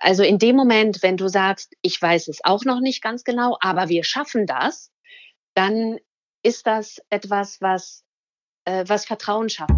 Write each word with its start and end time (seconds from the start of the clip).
Also 0.00 0.22
in 0.22 0.38
dem 0.38 0.54
Moment, 0.54 1.02
wenn 1.02 1.16
du 1.16 1.28
sagst, 1.28 1.74
ich 1.82 2.00
weiß 2.00 2.28
es 2.28 2.44
auch 2.44 2.64
noch 2.64 2.80
nicht 2.80 3.02
ganz 3.02 3.24
genau, 3.24 3.58
aber 3.60 3.88
wir 3.88 4.04
schaffen 4.04 4.46
das, 4.46 4.92
dann 5.54 5.98
ist 6.44 6.68
das 6.68 7.02
etwas, 7.10 7.60
was, 7.60 8.04
äh, 8.64 8.84
was 8.86 9.06
Vertrauen 9.06 9.48
schafft. 9.48 9.72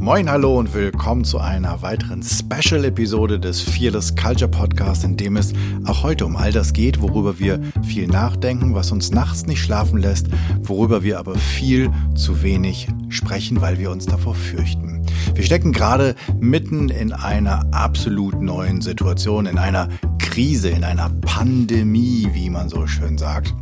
Moin, 0.00 0.30
hallo 0.30 0.58
und 0.58 0.74
willkommen 0.74 1.24
zu 1.24 1.38
einer 1.38 1.82
weiteren 1.82 2.22
Special-Episode 2.22 3.38
des 3.38 3.60
Fearless 3.60 4.16
Culture 4.16 4.50
Podcast, 4.50 5.04
in 5.04 5.16
dem 5.16 5.36
es 5.36 5.52
auch 5.86 6.02
heute 6.02 6.24
um 6.26 6.34
all 6.34 6.50
das 6.50 6.72
geht, 6.72 7.02
worüber 7.02 7.38
wir 7.38 7.60
viel 7.86 8.08
nachdenken, 8.08 8.74
was 8.74 8.90
uns 8.90 9.10
nachts 9.10 9.46
nicht 9.46 9.60
schlafen 9.60 9.98
lässt, 9.98 10.26
worüber 10.60 11.04
wir 11.04 11.18
aber 11.18 11.36
viel 11.36 11.90
zu 12.16 12.42
wenig 12.42 12.88
sprechen, 13.10 13.60
weil 13.60 13.78
wir 13.78 13.90
uns 13.90 14.06
davor 14.06 14.34
fürchten. 14.34 14.97
Wir 15.34 15.44
stecken 15.44 15.72
gerade 15.72 16.14
mitten 16.40 16.88
in 16.88 17.12
einer 17.12 17.66
absolut 17.72 18.40
neuen 18.40 18.80
Situation, 18.80 19.46
in 19.46 19.58
einer 19.58 19.88
Krise, 20.18 20.68
in 20.68 20.84
einer 20.84 21.10
Pandemie, 21.10 22.28
wie 22.32 22.50
man 22.50 22.68
so 22.68 22.86
schön 22.86 23.18
sagt 23.18 23.54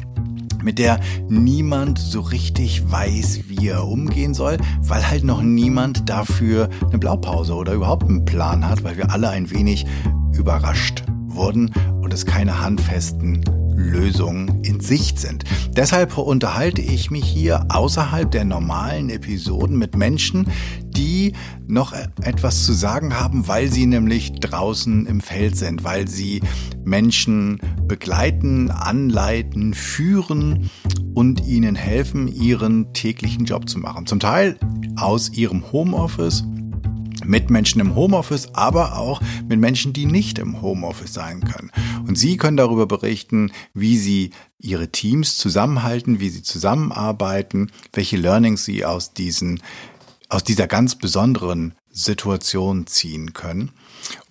mit 0.66 0.80
der 0.80 0.98
niemand 1.28 1.96
so 1.96 2.20
richtig 2.20 2.90
weiß, 2.90 3.42
wie 3.46 3.68
er 3.68 3.86
umgehen 3.86 4.34
soll, 4.34 4.56
weil 4.80 5.08
halt 5.08 5.22
noch 5.22 5.40
niemand 5.40 6.10
dafür 6.10 6.68
eine 6.88 6.98
Blaupause 6.98 7.54
oder 7.54 7.72
überhaupt 7.72 8.08
einen 8.08 8.24
Plan 8.24 8.68
hat, 8.68 8.82
weil 8.82 8.96
wir 8.96 9.12
alle 9.12 9.28
ein 9.30 9.48
wenig 9.52 9.86
überrascht 10.32 11.04
wurden 11.28 11.70
und 12.06 12.14
es 12.14 12.24
keine 12.24 12.60
handfesten 12.60 13.42
Lösungen 13.74 14.62
in 14.62 14.78
Sicht 14.78 15.18
sind. 15.18 15.42
Deshalb 15.76 16.16
unterhalte 16.16 16.80
ich 16.80 17.10
mich 17.10 17.24
hier 17.24 17.66
außerhalb 17.68 18.30
der 18.30 18.44
normalen 18.44 19.10
Episoden 19.10 19.76
mit 19.76 19.96
Menschen, 19.96 20.46
die 20.84 21.32
noch 21.66 21.92
etwas 22.22 22.64
zu 22.64 22.74
sagen 22.74 23.18
haben, 23.18 23.48
weil 23.48 23.72
sie 23.72 23.86
nämlich 23.86 24.34
draußen 24.34 25.06
im 25.06 25.20
Feld 25.20 25.56
sind, 25.56 25.82
weil 25.82 26.06
sie 26.06 26.42
Menschen 26.84 27.58
begleiten, 27.88 28.70
anleiten, 28.70 29.74
führen 29.74 30.70
und 31.12 31.44
ihnen 31.44 31.74
helfen, 31.74 32.28
ihren 32.28 32.92
täglichen 32.92 33.46
Job 33.46 33.68
zu 33.68 33.80
machen. 33.80 34.06
Zum 34.06 34.20
Teil 34.20 34.56
aus 34.94 35.30
ihrem 35.30 35.72
Homeoffice 35.72 36.44
mit 37.26 37.50
Menschen 37.50 37.80
im 37.80 37.94
Homeoffice, 37.94 38.48
aber 38.54 38.96
auch 38.96 39.20
mit 39.48 39.58
Menschen, 39.58 39.92
die 39.92 40.06
nicht 40.06 40.38
im 40.38 40.62
Homeoffice 40.62 41.12
sein 41.12 41.44
können. 41.44 41.70
Und 42.06 42.16
Sie 42.16 42.36
können 42.36 42.56
darüber 42.56 42.86
berichten, 42.86 43.52
wie 43.74 43.96
Sie 43.96 44.30
Ihre 44.58 44.90
Teams 44.90 45.36
zusammenhalten, 45.36 46.20
wie 46.20 46.28
Sie 46.30 46.42
zusammenarbeiten, 46.42 47.70
welche 47.92 48.16
Learnings 48.16 48.64
Sie 48.64 48.84
aus 48.84 49.12
diesen, 49.12 49.62
aus 50.28 50.44
dieser 50.44 50.66
ganz 50.66 50.96
besonderen 50.96 51.74
Situation 51.90 52.86
ziehen 52.86 53.32
können. 53.32 53.72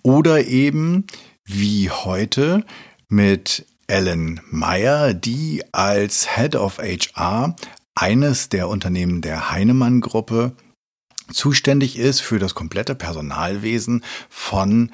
Oder 0.02 0.46
eben, 0.46 1.06
wie 1.44 1.90
heute, 1.90 2.64
mit 3.08 3.66
Ellen 3.86 4.40
Meyer, 4.50 5.14
die 5.14 5.62
als 5.72 6.36
Head 6.36 6.56
of 6.56 6.78
HR 6.78 7.54
eines 7.94 8.48
der 8.48 8.68
Unternehmen 8.68 9.22
der 9.22 9.50
Heinemann 9.50 10.00
Gruppe 10.00 10.52
zuständig 11.32 11.98
ist 11.98 12.20
für 12.20 12.38
das 12.38 12.54
komplette 12.54 12.94
Personalwesen 12.94 14.04
von 14.28 14.92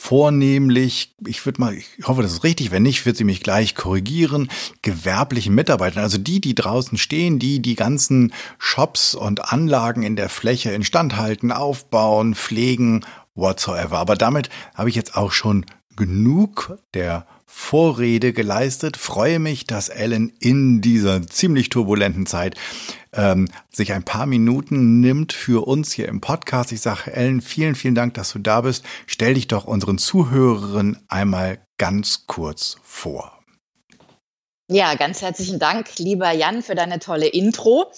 vornehmlich, 0.00 1.16
ich 1.26 1.44
würde 1.44 1.60
mal, 1.60 1.74
ich 1.74 1.88
hoffe, 2.04 2.22
das 2.22 2.32
ist 2.32 2.44
richtig, 2.44 2.70
wenn 2.70 2.84
nicht, 2.84 3.04
wird 3.04 3.16
sie 3.16 3.24
mich 3.24 3.42
gleich 3.42 3.74
korrigieren, 3.74 4.48
gewerblichen 4.80 5.54
Mitarbeitern, 5.54 6.04
also 6.04 6.18
die, 6.18 6.40
die 6.40 6.54
draußen 6.54 6.96
stehen, 6.96 7.40
die 7.40 7.60
die 7.60 7.74
ganzen 7.74 8.32
Shops 8.58 9.16
und 9.16 9.52
Anlagen 9.52 10.04
in 10.04 10.14
der 10.14 10.28
Fläche 10.28 10.70
instand 10.70 11.16
halten, 11.16 11.50
aufbauen, 11.50 12.36
pflegen, 12.36 13.04
whatsoever. 13.34 13.98
Aber 13.98 14.14
damit 14.14 14.50
habe 14.74 14.88
ich 14.88 14.94
jetzt 14.94 15.16
auch 15.16 15.32
schon 15.32 15.66
genug 15.98 16.78
der 16.94 17.26
Vorrede 17.44 18.32
geleistet. 18.32 18.96
Freue 18.96 19.40
mich, 19.40 19.66
dass 19.66 19.88
Ellen 19.88 20.32
in 20.38 20.80
dieser 20.80 21.26
ziemlich 21.26 21.70
turbulenten 21.70 22.24
Zeit 22.24 22.54
ähm, 23.12 23.48
sich 23.70 23.92
ein 23.92 24.04
paar 24.04 24.26
Minuten 24.26 25.00
nimmt 25.00 25.32
für 25.32 25.66
uns 25.66 25.92
hier 25.92 26.08
im 26.08 26.20
Podcast. 26.20 26.70
Ich 26.70 26.80
sage 26.80 27.12
Ellen, 27.12 27.40
vielen, 27.40 27.74
vielen 27.74 27.96
Dank, 27.96 28.14
dass 28.14 28.32
du 28.32 28.38
da 28.38 28.60
bist. 28.60 28.84
Stell 29.06 29.34
dich 29.34 29.48
doch 29.48 29.64
unseren 29.64 29.98
Zuhörerinnen 29.98 30.98
einmal 31.08 31.58
ganz 31.78 32.26
kurz 32.26 32.76
vor. 32.84 33.37
Ja, 34.70 34.96
ganz 34.96 35.22
herzlichen 35.22 35.58
Dank, 35.58 35.98
lieber 35.98 36.30
Jan, 36.30 36.62
für 36.62 36.74
deine 36.74 36.98
tolle 36.98 37.26
Intro. 37.26 37.90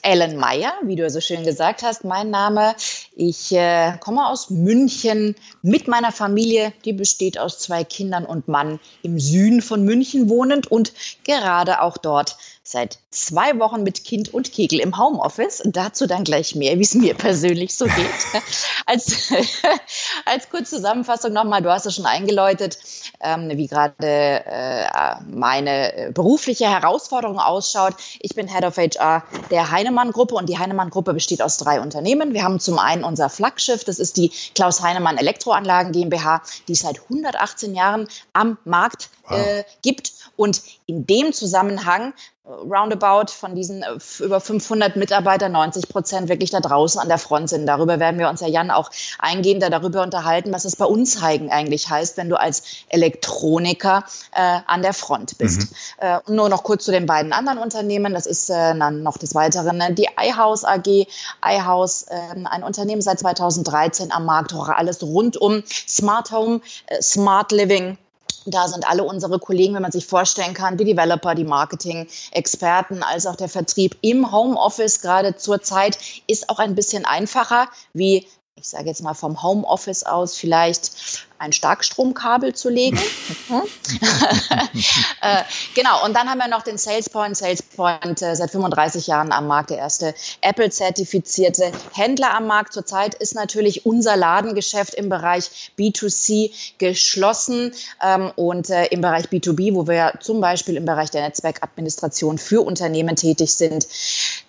Ellen 0.00 0.36
Meyer, 0.36 0.72
wie 0.84 0.94
du 0.94 1.10
so 1.10 1.20
schön 1.20 1.42
gesagt 1.42 1.82
hast, 1.82 2.04
mein 2.04 2.30
Name. 2.30 2.76
Ich 3.16 3.50
äh, 3.50 3.98
komme 3.98 4.28
aus 4.28 4.48
München 4.48 5.34
mit 5.62 5.88
meiner 5.88 6.12
Familie, 6.12 6.72
die 6.84 6.92
besteht 6.92 7.36
aus 7.36 7.58
zwei 7.58 7.82
Kindern 7.82 8.26
und 8.26 8.46
Mann 8.46 8.78
im 9.02 9.18
Süden 9.18 9.60
von 9.60 9.82
München 9.84 10.28
wohnend 10.28 10.70
und 10.70 10.92
gerade 11.24 11.82
auch 11.82 11.96
dort 11.96 12.36
seit 12.66 12.98
zwei 13.10 13.58
Wochen 13.58 13.82
mit 13.82 14.04
Kind 14.04 14.32
und 14.32 14.50
Kegel 14.50 14.80
im 14.80 14.98
Homeoffice. 14.98 15.62
Dazu 15.66 16.06
dann 16.06 16.24
gleich 16.24 16.54
mehr, 16.54 16.78
wie 16.78 16.82
es 16.82 16.94
mir 16.94 17.14
persönlich 17.14 17.76
so 17.76 17.84
geht. 17.84 18.42
als, 18.86 19.30
als 20.24 20.48
kurze 20.48 20.76
Zusammenfassung 20.76 21.34
nochmal, 21.34 21.60
du 21.60 21.70
hast 21.70 21.84
es 21.84 21.94
schon 21.94 22.06
eingeläutet, 22.06 22.78
ähm, 23.20 23.50
wie 23.50 23.66
gerade 23.66 23.94
äh, 24.00 24.86
meine 25.30 26.10
berufliche 26.14 26.64
Herausforderung 26.64 27.38
ausschaut. 27.38 27.94
Ich 28.20 28.34
bin 28.34 28.48
Head 28.48 28.64
of 28.64 28.78
HR 28.78 29.22
der 29.50 29.70
Heinemann-Gruppe 29.70 30.34
und 30.34 30.48
die 30.48 30.58
Heinemann-Gruppe 30.58 31.12
besteht 31.12 31.42
aus 31.42 31.58
drei 31.58 31.82
Unternehmen. 31.82 32.32
Wir 32.32 32.44
haben 32.44 32.60
zum 32.60 32.78
einen 32.78 33.04
unser 33.04 33.28
Flaggschiff, 33.28 33.84
das 33.84 33.98
ist 33.98 34.16
die 34.16 34.32
Klaus 34.54 34.80
Heinemann 34.80 35.18
Elektroanlagen 35.18 35.92
GmbH, 35.92 36.40
die 36.66 36.72
es 36.72 36.80
seit 36.80 37.02
118 37.02 37.74
Jahren 37.74 38.08
am 38.32 38.56
Markt 38.64 39.10
wow. 39.28 39.38
äh, 39.38 39.64
gibt. 39.82 40.12
Und 40.36 40.62
in 40.86 41.06
dem 41.06 41.32
Zusammenhang 41.32 42.12
roundabout 42.46 43.30
von 43.30 43.54
diesen 43.54 43.82
äh, 43.82 43.98
über 44.20 44.38
500 44.38 44.96
Mitarbeitern 44.96 45.52
90 45.52 45.88
Prozent 45.88 46.28
wirklich 46.28 46.50
da 46.50 46.60
draußen 46.60 47.00
an 47.00 47.08
der 47.08 47.16
Front 47.16 47.48
sind. 47.48 47.66
Darüber 47.66 47.98
werden 47.98 48.18
wir 48.18 48.28
uns 48.28 48.42
ja 48.42 48.48
Jan 48.48 48.70
auch 48.70 48.90
eingehender 49.18 49.70
darüber 49.70 50.02
unterhalten, 50.02 50.52
was 50.52 50.66
es 50.66 50.76
bei 50.76 50.84
uns 50.84 51.22
eigentlich 51.22 51.88
heißt, 51.88 52.18
wenn 52.18 52.28
du 52.28 52.38
als 52.38 52.62
Elektroniker 52.90 54.04
äh, 54.32 54.60
an 54.66 54.82
der 54.82 54.92
Front 54.92 55.38
bist. 55.38 55.60
Mhm. 55.60 56.06
Äh, 56.06 56.18
nur 56.28 56.50
noch 56.50 56.64
kurz 56.64 56.84
zu 56.84 56.90
den 56.90 57.06
beiden 57.06 57.32
anderen 57.32 57.58
Unternehmen. 57.58 58.12
Das 58.12 58.26
ist 58.26 58.50
äh, 58.50 58.78
dann 58.78 59.02
noch 59.02 59.16
des 59.16 59.34
Weiteren 59.34 59.78
ne, 59.78 59.94
die 59.94 60.08
iHouse 60.20 60.64
AG. 60.64 61.06
iHouse, 61.42 62.02
äh, 62.08 62.44
ein 62.44 62.62
Unternehmen 62.62 63.00
seit 63.00 63.20
2013 63.20 64.12
am 64.12 64.26
Markt, 64.26 64.52
alles 64.52 65.02
rund 65.02 65.38
um 65.38 65.62
Smart 65.66 66.30
Home, 66.30 66.60
äh, 66.88 67.00
Smart 67.00 67.52
Living, 67.52 67.96
da 68.46 68.68
sind 68.68 68.86
alle 68.88 69.04
unsere 69.04 69.38
Kollegen, 69.38 69.74
wenn 69.74 69.82
man 69.82 69.92
sich 69.92 70.06
vorstellen 70.06 70.54
kann, 70.54 70.76
die 70.76 70.84
Developer, 70.84 71.34
die 71.34 71.44
Marketing-Experten, 71.44 73.02
als 73.02 73.26
auch 73.26 73.36
der 73.36 73.48
Vertrieb 73.48 73.96
im 74.00 74.30
Homeoffice 74.32 75.00
gerade 75.00 75.36
zur 75.36 75.62
Zeit 75.62 75.98
ist 76.26 76.50
auch 76.50 76.58
ein 76.58 76.74
bisschen 76.74 77.04
einfacher, 77.04 77.68
wie 77.92 78.26
ich 78.56 78.68
sage 78.68 78.86
jetzt 78.86 79.02
mal 79.02 79.14
vom 79.14 79.42
Homeoffice 79.42 80.04
aus 80.04 80.36
vielleicht 80.36 80.92
ein 81.44 81.52
Starkstromkabel 81.52 82.54
zu 82.54 82.68
legen. 82.68 82.98
Äh, 85.20 85.42
genau, 85.74 86.04
und 86.04 86.14
dann 86.14 86.28
haben 86.28 86.38
wir 86.38 86.48
noch 86.48 86.62
den 86.62 86.76
SalesPoint. 86.76 87.36
SalesPoint 87.36 88.20
äh, 88.20 88.36
seit 88.36 88.50
35 88.50 89.06
Jahren 89.06 89.32
am 89.32 89.46
Markt, 89.46 89.70
der 89.70 89.78
erste 89.78 90.14
Apple-zertifizierte 90.42 91.72
Händler 91.94 92.34
am 92.34 92.46
Markt. 92.46 92.74
Zurzeit 92.74 93.14
ist 93.14 93.34
natürlich 93.34 93.86
unser 93.86 94.16
Ladengeschäft 94.16 94.94
im 94.94 95.08
Bereich 95.08 95.70
B2C 95.78 96.50
geschlossen 96.78 97.72
ähm, 98.02 98.32
und 98.36 98.68
äh, 98.68 98.86
im 98.86 99.00
Bereich 99.00 99.26
B2B, 99.26 99.74
wo 99.74 99.86
wir 99.86 100.14
zum 100.20 100.40
Beispiel 100.40 100.76
im 100.76 100.84
Bereich 100.84 101.10
der 101.10 101.22
Netzwerkadministration 101.22 102.36
für 102.36 102.62
Unternehmen 102.62 103.16
tätig 103.16 103.54
sind, 103.54 103.86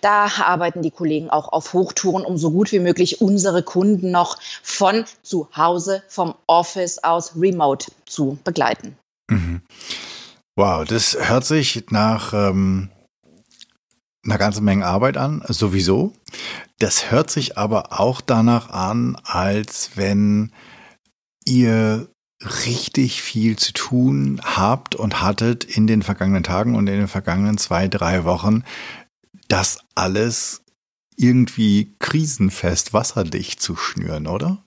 da 0.00 0.28
arbeiten 0.44 0.82
die 0.82 0.90
Kollegen 0.90 1.30
auch 1.30 1.48
auf 1.48 1.72
Hochtouren, 1.72 2.24
um 2.24 2.36
so 2.36 2.50
gut 2.50 2.72
wie 2.72 2.80
möglich 2.80 3.20
unsere 3.20 3.62
Kunden 3.62 4.10
noch 4.10 4.38
von 4.62 5.04
zu 5.22 5.48
Hause, 5.56 6.02
vom 6.08 6.34
Office 6.46 6.85
Homeoffice 6.86 6.98
aus 7.02 7.36
remote 7.36 7.90
zu 8.06 8.38
begleiten. 8.44 8.96
Mhm. 9.30 9.62
Wow, 10.56 10.84
das 10.84 11.16
hört 11.28 11.44
sich 11.44 11.84
nach 11.90 12.32
ähm, 12.32 12.90
einer 14.24 14.38
ganzen 14.38 14.64
Menge 14.64 14.86
Arbeit 14.86 15.16
an, 15.16 15.42
sowieso. 15.48 16.12
Das 16.78 17.10
hört 17.10 17.30
sich 17.30 17.58
aber 17.58 18.00
auch 18.00 18.20
danach 18.20 18.70
an, 18.70 19.16
als 19.24 19.90
wenn 19.96 20.52
ihr 21.44 22.08
richtig 22.64 23.22
viel 23.22 23.56
zu 23.56 23.72
tun 23.72 24.40
habt 24.44 24.94
und 24.94 25.22
hattet 25.22 25.64
in 25.64 25.86
den 25.86 26.02
vergangenen 26.02 26.42
Tagen 26.42 26.74
und 26.74 26.86
in 26.86 26.98
den 26.98 27.08
vergangenen 27.08 27.58
zwei, 27.58 27.88
drei 27.88 28.24
Wochen, 28.24 28.62
das 29.48 29.78
alles 29.94 30.62
irgendwie 31.16 31.94
krisenfest 31.98 32.92
wasserdicht 32.92 33.62
zu 33.62 33.74
schnüren, 33.74 34.26
oder? 34.26 34.65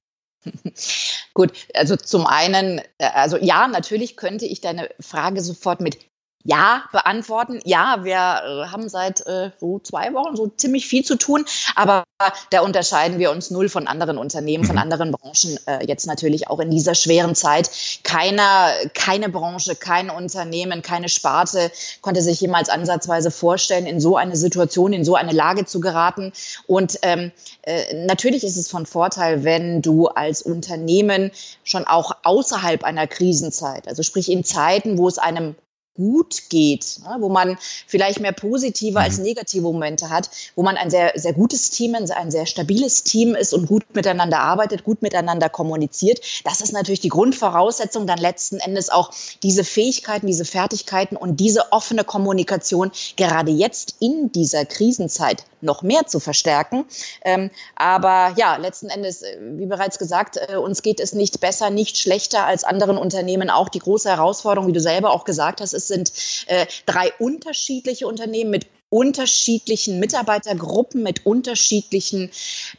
Gut, 1.33 1.51
also 1.73 1.95
zum 1.95 2.25
einen, 2.25 2.79
äh, 2.97 3.05
also 3.13 3.37
ja, 3.37 3.67
natürlich 3.67 4.17
könnte 4.17 4.45
ich 4.45 4.61
deine 4.61 4.89
Frage 4.99 5.41
sofort 5.41 5.81
mit 5.81 5.97
ja 6.43 6.83
beantworten. 6.91 7.59
Ja, 7.65 8.03
wir 8.03 8.15
äh, 8.15 8.67
haben 8.71 8.87
seit 8.87 9.25
äh, 9.27 9.51
so 9.59 9.79
zwei 9.79 10.13
Wochen 10.13 10.35
so 10.35 10.47
ziemlich 10.47 10.87
viel 10.87 11.03
zu 11.03 11.17
tun, 11.17 11.45
aber 11.75 12.03
da 12.49 12.61
unterscheiden 12.61 13.19
wir 13.19 13.31
uns 13.31 13.49
null 13.49 13.69
von 13.69 13.87
anderen 13.87 14.17
Unternehmen, 14.17 14.63
von 14.63 14.75
mhm. 14.75 14.81
anderen 14.81 15.11
Branchen. 15.11 15.57
Äh, 15.65 15.85
jetzt 15.85 16.07
natürlich 16.07 16.49
auch 16.49 16.59
in 16.59 16.71
dieser 16.71 16.95
schweren 16.95 17.35
Zeit. 17.35 17.69
Keiner, 18.03 18.71
keine 18.93 19.29
Branche, 19.29 19.75
kein 19.75 20.09
Unternehmen, 20.09 20.81
keine 20.81 21.09
Sparte 21.09 21.71
konnte 22.01 22.21
sich 22.21 22.39
jemals 22.41 22.69
ansatzweise 22.69 23.31
vorstellen, 23.31 23.85
in 23.85 23.99
so 23.99 24.15
eine 24.17 24.35
Situation, 24.35 24.93
in 24.93 25.03
so 25.05 25.15
eine 25.15 25.31
Lage 25.31 25.65
zu 25.65 25.79
geraten. 25.81 26.31
Und 26.67 26.99
ähm, 27.03 27.31
äh, 27.63 28.05
natürlich 28.05 28.43
ist 28.43 28.57
es 28.57 28.69
von 28.69 28.85
Vorteil, 28.85 29.43
wenn 29.43 29.81
du 29.81 30.07
als 30.07 30.41
Unternehmen 30.41 31.31
schon 31.63 31.85
auch 31.85 32.11
außerhalb 32.23 32.83
einer 32.83 33.07
Krisenzeit, 33.07 33.87
also 33.87 34.03
sprich 34.03 34.31
in 34.31 34.43
Zeiten, 34.43 34.97
wo 34.97 35.07
es 35.07 35.17
einem 35.17 35.55
gut 35.95 36.43
geht, 36.49 36.99
ne, 37.03 37.17
wo 37.19 37.29
man 37.29 37.57
vielleicht 37.87 38.19
mehr 38.19 38.31
positive 38.31 38.99
als 38.99 39.17
mhm. 39.17 39.25
negative 39.25 39.63
Momente 39.63 40.09
hat, 40.09 40.29
wo 40.55 40.63
man 40.63 40.77
ein 40.77 40.89
sehr, 40.89 41.11
sehr 41.15 41.33
gutes 41.33 41.69
Team, 41.71 41.95
ein 41.95 42.31
sehr 42.31 42.45
stabiles 42.45 43.03
Team 43.03 43.35
ist 43.35 43.53
und 43.53 43.67
gut 43.67 43.83
miteinander 43.93 44.39
arbeitet, 44.39 44.83
gut 44.83 45.01
miteinander 45.01 45.49
kommuniziert. 45.49 46.21
Das 46.45 46.61
ist 46.61 46.71
natürlich 46.71 47.01
die 47.01 47.09
Grundvoraussetzung, 47.09 48.07
dann 48.07 48.19
letzten 48.19 48.59
Endes 48.59 48.89
auch 48.89 49.11
diese 49.43 49.63
Fähigkeiten, 49.63 50.27
diese 50.27 50.45
Fertigkeiten 50.45 51.17
und 51.17 51.39
diese 51.39 51.71
offene 51.71 52.03
Kommunikation 52.03 52.91
gerade 53.17 53.51
jetzt 53.51 53.95
in 53.99 54.31
dieser 54.31 54.65
Krisenzeit 54.65 55.43
noch 55.61 55.81
mehr 55.81 56.07
zu 56.07 56.19
verstärken. 56.19 56.85
Ähm, 57.23 57.51
aber 57.75 58.33
ja, 58.37 58.55
letzten 58.57 58.89
Endes, 58.89 59.21
äh, 59.21 59.37
wie 59.39 59.65
bereits 59.65 59.99
gesagt, 59.99 60.37
äh, 60.37 60.55
uns 60.55 60.81
geht 60.81 60.99
es 60.99 61.13
nicht 61.13 61.39
besser, 61.39 61.69
nicht 61.69 61.97
schlechter 61.97 62.45
als 62.45 62.63
anderen 62.63 62.97
Unternehmen. 62.97 63.49
Auch 63.49 63.69
die 63.69 63.79
große 63.79 64.09
Herausforderung, 64.09 64.67
wie 64.67 64.73
du 64.73 64.81
selber 64.81 65.11
auch 65.11 65.25
gesagt 65.25 65.61
hast, 65.61 65.73
ist, 65.73 65.87
sind 65.87 66.11
äh, 66.47 66.65
drei 66.85 67.11
unterschiedliche 67.19 68.07
Unternehmen 68.07 68.51
mit 68.51 68.67
unterschiedlichen 68.89 69.99
Mitarbeitergruppen 69.99 71.03
mit 71.03 71.25
unterschiedlichen 71.25 72.31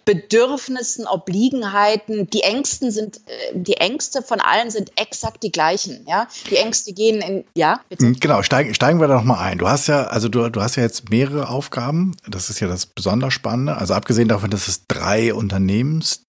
Bedürfnissen, 0.04 1.06
Obliegenheiten. 1.06 2.28
Die 2.30 2.42
Ängsten 2.42 2.90
sind, 2.90 3.18
äh, 3.26 3.52
die 3.54 3.76
Ängste 3.76 4.22
von 4.22 4.40
allen 4.40 4.70
sind 4.70 4.92
exakt 4.96 5.42
die 5.42 5.52
gleichen. 5.52 6.04
Ja, 6.08 6.26
die 6.50 6.56
Ängste 6.56 6.92
gehen 6.92 7.20
in, 7.20 7.44
ja, 7.54 7.80
bitte. 7.88 8.06
Hm, 8.06 8.20
genau, 8.20 8.42
steigen, 8.42 8.74
steigen 8.74 9.00
wir 9.00 9.08
da 9.08 9.14
noch 9.14 9.24
mal 9.24 9.38
ein. 9.38 9.58
Du 9.58 9.68
hast 9.68 9.86
ja, 9.86 10.08
also 10.08 10.28
du, 10.28 10.48
du 10.48 10.60
hast 10.60 10.76
ja 10.76 10.82
jetzt 10.82 11.10
mehrere 11.10 11.48
Aufgaben. 11.48 12.16
Das 12.28 12.50
ist 12.50 12.60
ja 12.60 12.68
das 12.68 12.86
besonders 12.86 13.32
Spannende. 13.32 13.76
Also 13.76 13.94
abgesehen 13.94 14.28
davon, 14.28 14.50
dass 14.50 14.68
es 14.68 14.86
drei 14.88 15.32
Unternehmens 15.32 16.24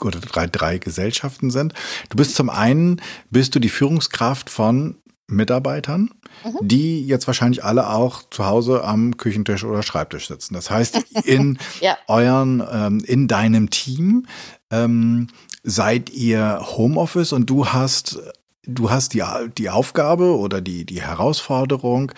oder 0.00 0.18
drei, 0.18 0.46
drei 0.46 0.78
Gesellschaften 0.78 1.50
sind. 1.50 1.74
Du 2.08 2.16
bist 2.16 2.34
zum 2.34 2.50
einen, 2.50 3.00
bist 3.30 3.54
du 3.54 3.60
die 3.60 3.68
Führungskraft 3.68 4.50
von 4.50 4.96
Mitarbeitern, 5.28 6.10
mhm. 6.44 6.58
die 6.60 7.06
jetzt 7.06 7.26
wahrscheinlich 7.26 7.64
alle 7.64 7.90
auch 7.90 8.22
zu 8.30 8.46
Hause 8.46 8.84
am 8.84 9.16
Küchentisch 9.16 9.64
oder 9.64 9.82
Schreibtisch 9.82 10.28
sitzen. 10.28 10.54
Das 10.54 10.70
heißt, 10.70 10.96
in 11.24 11.58
ja. 11.80 11.96
euren, 12.08 12.62
ähm, 12.70 13.02
in 13.04 13.28
deinem 13.28 13.70
Team 13.70 14.26
ähm, 14.70 15.28
seid 15.62 16.10
ihr 16.10 16.60
Homeoffice 16.62 17.32
und 17.32 17.48
du 17.50 17.66
hast, 17.66 18.18
du 18.64 18.90
hast 18.90 19.14
die, 19.14 19.22
die 19.58 19.70
Aufgabe 19.70 20.36
oder 20.36 20.60
die, 20.60 20.84
die 20.84 21.02
Herausforderung, 21.02 22.12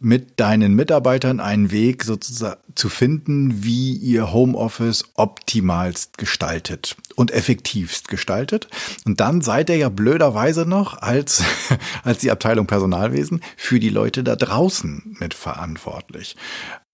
mit 0.00 0.38
deinen 0.40 0.74
Mitarbeitern 0.74 1.40
einen 1.40 1.70
Weg 1.70 2.04
sozusagen 2.04 2.60
zu 2.74 2.88
finden, 2.88 3.64
wie 3.64 3.94
ihr 3.94 4.32
Homeoffice 4.32 5.04
optimalst 5.14 6.18
gestaltet 6.18 6.96
und 7.14 7.30
effektivst 7.30 8.08
gestaltet. 8.08 8.68
Und 9.04 9.20
dann 9.20 9.40
seid 9.40 9.70
ihr 9.70 9.76
ja 9.76 9.88
blöderweise 9.88 10.66
noch 10.66 11.00
als, 11.00 11.42
als 12.02 12.18
die 12.18 12.30
Abteilung 12.30 12.66
Personalwesen 12.66 13.40
für 13.56 13.80
die 13.80 13.88
Leute 13.88 14.24
da 14.24 14.36
draußen 14.36 15.16
mitverantwortlich. 15.18 16.36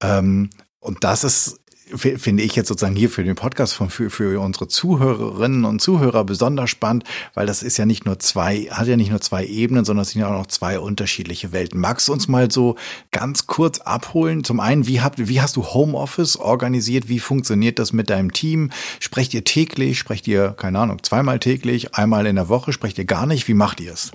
Ähm, 0.01 0.51
und 0.79 1.05
das 1.05 1.25
ist 1.25 1.62
finde 1.95 2.43
ich 2.43 2.55
jetzt 2.57 2.69
sozusagen 2.69 2.97
hier 2.97 3.11
für 3.11 3.25
den 3.25 3.35
Podcast 3.35 3.75
von, 3.75 3.91
für, 3.91 4.11
für 4.11 4.41
unsere 4.41 4.69
Zuhörerinnen 4.69 5.65
und 5.65 5.81
Zuhörer 5.81 6.25
besonders 6.25 6.71
spannend, 6.71 7.05
weil 7.35 7.47
das 7.47 7.63
ist 7.63 7.77
ja 7.77 7.87
nicht 7.87 8.07
nur 8.07 8.19
zwei, 8.19 8.69
hat 8.71 8.87
ja 8.87 8.97
nicht 8.97 9.11
nur 9.11 9.21
zwei 9.21 9.45
Ebenen, 9.45 9.85
sondern 9.85 10.03
es 10.03 10.11
sind 10.11 10.21
ja 10.21 10.29
auch 10.29 10.39
noch 10.39 10.47
zwei 10.47 10.79
unterschiedliche 10.79 11.53
Welten. 11.53 11.81
Magst 11.81 12.09
du 12.09 12.13
uns 12.13 12.29
mal 12.29 12.51
so 12.51 12.77
ganz 13.11 13.47
kurz 13.47 13.81
abholen? 13.81 14.45
Zum 14.45 14.61
einen, 14.61 14.87
wie 14.87 15.01
habt, 15.01 15.29
wie 15.29 15.41
hast 15.41 15.57
du 15.57 15.65
Homeoffice 15.65 16.37
organisiert? 16.37 17.09
Wie 17.09 17.21
funktioniert 17.21 17.79
das 17.79 17.93
mit 17.93 18.11
deinem 18.11 18.33
Team? 18.33 18.71
Sprecht 19.01 19.35
ihr 19.35 19.45
täglich? 19.45 19.99
Sprecht 19.99 20.27
ihr, 20.29 20.55
keine 20.57 20.79
Ahnung, 20.79 21.03
zweimal 21.03 21.39
täglich? 21.39 21.95
Einmal 21.95 22.27
in 22.27 22.37
der 22.37 22.49
Woche? 22.49 22.73
Sprecht 22.73 22.99
ihr 22.99 23.05
gar 23.05 23.27
nicht? 23.27 23.49
Wie 23.49 23.55
macht 23.55 23.81
ihr 23.81 23.93
es? 23.93 24.13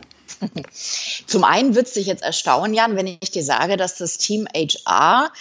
Zum 1.27 1.43
einen 1.43 1.75
wird 1.75 1.87
es 1.87 1.93
dich 1.93 2.07
jetzt 2.07 2.23
erstaunen, 2.23 2.73
Jan, 2.73 2.95
wenn 2.95 3.07
ich 3.07 3.31
dir 3.31 3.43
sage, 3.43 3.77
dass 3.77 3.97
das 3.97 4.17
Team 4.17 4.47
HR 4.53 5.31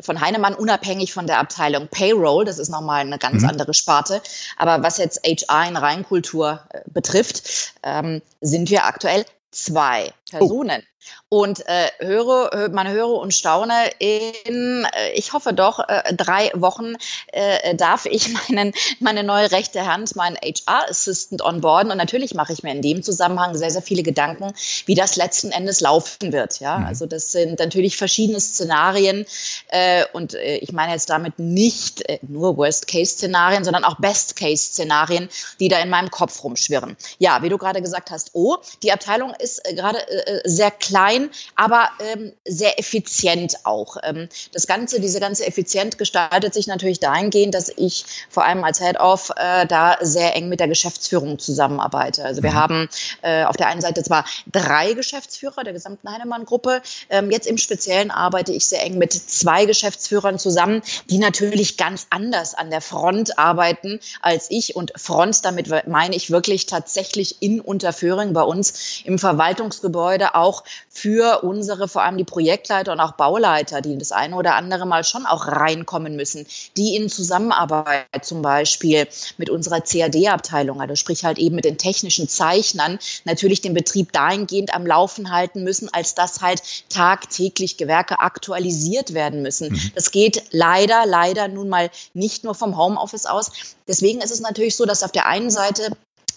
von 0.00 0.20
Heinemann 0.20 0.54
unabhängig 0.54 1.12
von 1.12 1.26
der 1.26 1.38
Abteilung 1.38 1.88
Payroll, 1.88 2.44
das 2.44 2.58
ist 2.58 2.68
nochmal 2.68 3.00
eine 3.00 3.18
ganz 3.18 3.42
mhm. 3.42 3.50
andere 3.50 3.74
Sparte, 3.74 4.22
aber 4.56 4.82
was 4.82 4.98
jetzt 4.98 5.20
HR 5.24 5.68
in 5.68 5.76
Reinkultur 5.76 6.60
äh, 6.70 6.80
betrifft, 6.86 7.72
ähm, 7.82 8.22
sind 8.40 8.70
wir 8.70 8.84
aktuell 8.84 9.24
zwei 9.50 10.08
oh. 10.08 10.38
Personen. 10.38 10.82
Oh. 10.82 10.95
Und 11.28 11.66
äh, 11.66 11.88
höre, 11.98 12.68
man 12.70 12.88
höre 12.88 13.08
und 13.08 13.34
staune, 13.34 13.74
in, 13.98 14.86
äh, 14.92 15.12
ich 15.14 15.32
hoffe 15.32 15.52
doch, 15.52 15.80
äh, 15.80 16.14
drei 16.14 16.50
Wochen 16.54 16.94
äh, 17.32 17.74
darf 17.74 18.06
ich 18.06 18.28
meinen, 18.48 18.72
meine 19.00 19.24
neue 19.24 19.50
rechte 19.50 19.86
Hand, 19.86 20.14
meinen 20.16 20.36
HR-Assistant 20.36 21.42
onboarden. 21.42 21.90
Und 21.90 21.98
natürlich 21.98 22.34
mache 22.34 22.52
ich 22.52 22.62
mir 22.62 22.72
in 22.72 22.82
dem 22.82 23.02
Zusammenhang 23.02 23.56
sehr, 23.56 23.70
sehr 23.70 23.82
viele 23.82 24.02
Gedanken, 24.02 24.52
wie 24.86 24.94
das 24.94 25.16
letzten 25.16 25.50
Endes 25.50 25.80
laufen 25.80 26.32
wird. 26.32 26.60
Ja, 26.60 26.78
mhm. 26.78 26.86
also 26.86 27.06
das 27.06 27.32
sind 27.32 27.58
natürlich 27.58 27.96
verschiedene 27.96 28.40
Szenarien. 28.40 29.26
Äh, 29.68 30.04
und 30.12 30.34
äh, 30.34 30.56
ich 30.58 30.72
meine 30.72 30.92
jetzt 30.92 31.10
damit 31.10 31.38
nicht 31.38 32.08
äh, 32.08 32.18
nur 32.22 32.56
Worst-Case-Szenarien, 32.56 33.64
sondern 33.64 33.84
auch 33.84 33.96
Best-Case-Szenarien, 33.98 35.28
die 35.60 35.68
da 35.68 35.78
in 35.80 35.90
meinem 35.90 36.10
Kopf 36.10 36.42
rumschwirren. 36.44 36.96
Ja, 37.18 37.42
wie 37.42 37.48
du 37.48 37.58
gerade 37.58 37.82
gesagt 37.82 38.10
hast, 38.10 38.30
oh, 38.32 38.56
die 38.82 38.92
Abteilung 38.92 39.34
ist 39.38 39.68
äh, 39.68 39.74
gerade 39.74 39.98
äh, 40.08 40.40
sehr 40.44 40.70
klein, 40.96 41.30
aber 41.56 41.90
ähm, 42.00 42.32
sehr 42.46 42.78
effizient 42.78 43.56
auch. 43.64 43.98
Ähm, 44.02 44.28
das 44.52 44.66
Ganze, 44.66 44.98
diese 44.98 45.20
ganze 45.20 45.46
Effizienz 45.46 45.98
gestaltet 45.98 46.54
sich 46.54 46.66
natürlich 46.66 47.00
dahingehend, 47.00 47.54
dass 47.54 47.70
ich 47.76 48.06
vor 48.30 48.44
allem 48.44 48.64
als 48.64 48.80
Head-Off 48.80 49.30
äh, 49.36 49.66
da 49.66 49.98
sehr 50.00 50.34
eng 50.34 50.48
mit 50.48 50.60
der 50.60 50.68
Geschäftsführung 50.68 51.38
zusammenarbeite. 51.38 52.24
Also 52.24 52.42
wir 52.42 52.52
mhm. 52.52 52.54
haben 52.54 52.88
äh, 53.20 53.44
auf 53.44 53.56
der 53.56 53.68
einen 53.68 53.82
Seite 53.82 54.02
zwar 54.02 54.24
drei 54.50 54.94
Geschäftsführer 54.94 55.64
der 55.64 55.74
gesamten 55.74 56.10
Heinemann-Gruppe. 56.10 56.80
Ähm, 57.10 57.30
jetzt 57.30 57.46
im 57.46 57.58
Speziellen 57.58 58.10
arbeite 58.10 58.52
ich 58.52 58.66
sehr 58.66 58.82
eng 58.82 58.96
mit 58.96 59.12
zwei 59.12 59.66
Geschäftsführern 59.66 60.38
zusammen, 60.38 60.80
die 61.10 61.18
natürlich 61.18 61.76
ganz 61.76 62.06
anders 62.08 62.54
an 62.54 62.70
der 62.70 62.80
Front 62.80 63.38
arbeiten 63.38 64.00
als 64.22 64.46
ich. 64.50 64.76
Und 64.76 64.92
Front, 64.96 65.44
damit 65.44 65.68
meine 65.86 66.16
ich 66.16 66.30
wirklich 66.30 66.64
tatsächlich 66.64 67.42
in 67.42 67.60
Unterföhring 67.60 68.32
bei 68.32 68.42
uns 68.42 69.02
im 69.04 69.18
Verwaltungsgebäude 69.18 70.34
auch 70.34 70.64
für 70.88 71.42
unsere, 71.42 71.88
vor 71.88 72.02
allem 72.02 72.16
die 72.16 72.24
Projektleiter 72.24 72.92
und 72.92 73.00
auch 73.00 73.12
Bauleiter, 73.12 73.80
die 73.80 73.96
das 73.98 74.12
eine 74.12 74.36
oder 74.36 74.54
andere 74.54 74.86
Mal 74.86 75.04
schon 75.04 75.26
auch 75.26 75.46
reinkommen 75.46 76.16
müssen, 76.16 76.46
die 76.76 76.96
in 76.96 77.08
Zusammenarbeit 77.08 78.06
zum 78.22 78.42
Beispiel 78.42 79.06
mit 79.36 79.50
unserer 79.50 79.80
CAD-Abteilung, 79.80 80.80
also 80.80 80.94
sprich 80.94 81.24
halt 81.24 81.38
eben 81.38 81.56
mit 81.56 81.64
den 81.64 81.78
technischen 81.78 82.28
Zeichnern, 82.28 82.98
natürlich 83.24 83.60
den 83.60 83.74
Betrieb 83.74 84.12
dahingehend 84.12 84.74
am 84.74 84.86
Laufen 84.86 85.30
halten 85.30 85.64
müssen, 85.64 85.92
als 85.92 86.14
dass 86.14 86.40
halt 86.40 86.62
tagtäglich 86.88 87.76
Gewerke 87.76 88.20
aktualisiert 88.20 89.14
werden 89.14 89.42
müssen. 89.42 89.72
Mhm. 89.72 89.92
Das 89.94 90.10
geht 90.10 90.42
leider, 90.50 91.04
leider 91.06 91.48
nun 91.48 91.68
mal 91.68 91.90
nicht 92.14 92.44
nur 92.44 92.54
vom 92.54 92.76
Homeoffice 92.76 93.26
aus. 93.26 93.50
Deswegen 93.86 94.20
ist 94.20 94.30
es 94.30 94.40
natürlich 94.40 94.76
so, 94.76 94.84
dass 94.84 95.02
auf 95.02 95.12
der 95.12 95.26
einen 95.26 95.50
Seite 95.50 95.92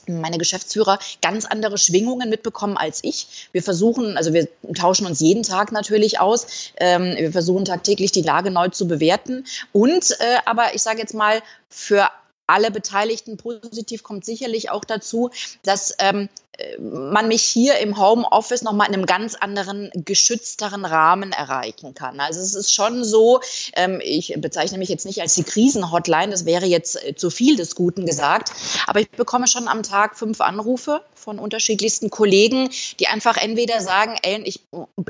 meine 0.10 0.38
Geschäftsführer 0.38 1.00
ganz 1.22 1.46
andere 1.46 1.78
Schwingungen 1.78 2.30
mitbekommen 2.30 2.78
als 2.78 3.04
ich. 3.04 3.50
Wir 3.52 3.64
versuchen, 3.64 4.18
also 4.18 4.34
wir 4.34 4.48
tauschen 4.74 5.06
uns 5.06 5.20
jeden 5.20 5.44
Tag 5.44 5.72
natürlich 5.72 6.20
aus. 6.20 6.48
Ähm, 6.78 7.16
wir 7.18 7.32
versuchen 7.32 7.66
tagtäglich 7.66 8.12
die 8.12 8.22
Lage 8.22 8.52
neu 8.52 8.70
zu 8.70 8.88
bewerten. 8.88 9.46
Und 9.72 10.12
äh, 10.12 10.38
aber 10.46 10.74
ich 10.74 10.82
sage 10.82 11.00
jetzt 11.00 11.14
mal, 11.14 11.42
für 11.70 12.10
alle 12.48 12.72
Beteiligten 12.72 13.38
positiv 13.38 14.04
kommt 14.04 14.26
sicherlich 14.26 14.72
auch 14.72 14.84
dazu, 14.84 15.30
dass 15.64 15.94
ähm, 16.00 16.30
man 16.80 17.28
mich 17.28 17.44
hier 17.44 17.78
im 17.80 17.98
Homeoffice 17.98 18.62
nochmal 18.62 18.88
in 18.88 18.94
einem 18.94 19.06
ganz 19.06 19.36
anderen, 19.36 19.92
geschützteren 19.94 20.86
Rahmen 20.86 21.32
erreichen 21.32 21.94
kann. 21.94 22.20
Also 22.20 22.40
es 22.40 22.56
ist 22.56 22.74
schon 22.74 23.04
so, 23.04 23.42
ähm, 23.76 24.02
ich 24.04 24.34
bezeichne 24.38 24.78
mich 24.78 24.90
jetzt 24.90 25.06
nicht 25.06 25.22
als 25.22 25.36
die 25.36 25.44
Krisenhotline, 25.44 26.32
das 26.32 26.46
wäre 26.46 26.66
jetzt 26.66 27.04
äh, 27.04 27.16
zu 27.16 27.30
viel 27.30 27.56
des 27.56 27.76
Guten 27.76 28.06
gesagt, 28.06 28.52
aber 28.88 29.00
ich 29.00 29.10
bekomme 29.10 29.48
schon 29.48 29.68
am 29.68 29.84
Tag 29.84 30.18
fünf 30.18 30.42
Anrufe 30.42 31.02
von 31.16 31.40
unterschiedlichsten 31.40 32.10
Kollegen, 32.10 32.70
die 33.00 33.08
einfach 33.08 33.38
entweder 33.38 33.82
sagen, 33.82 34.16
Ellen, 34.22 34.46
ich, 34.46 34.62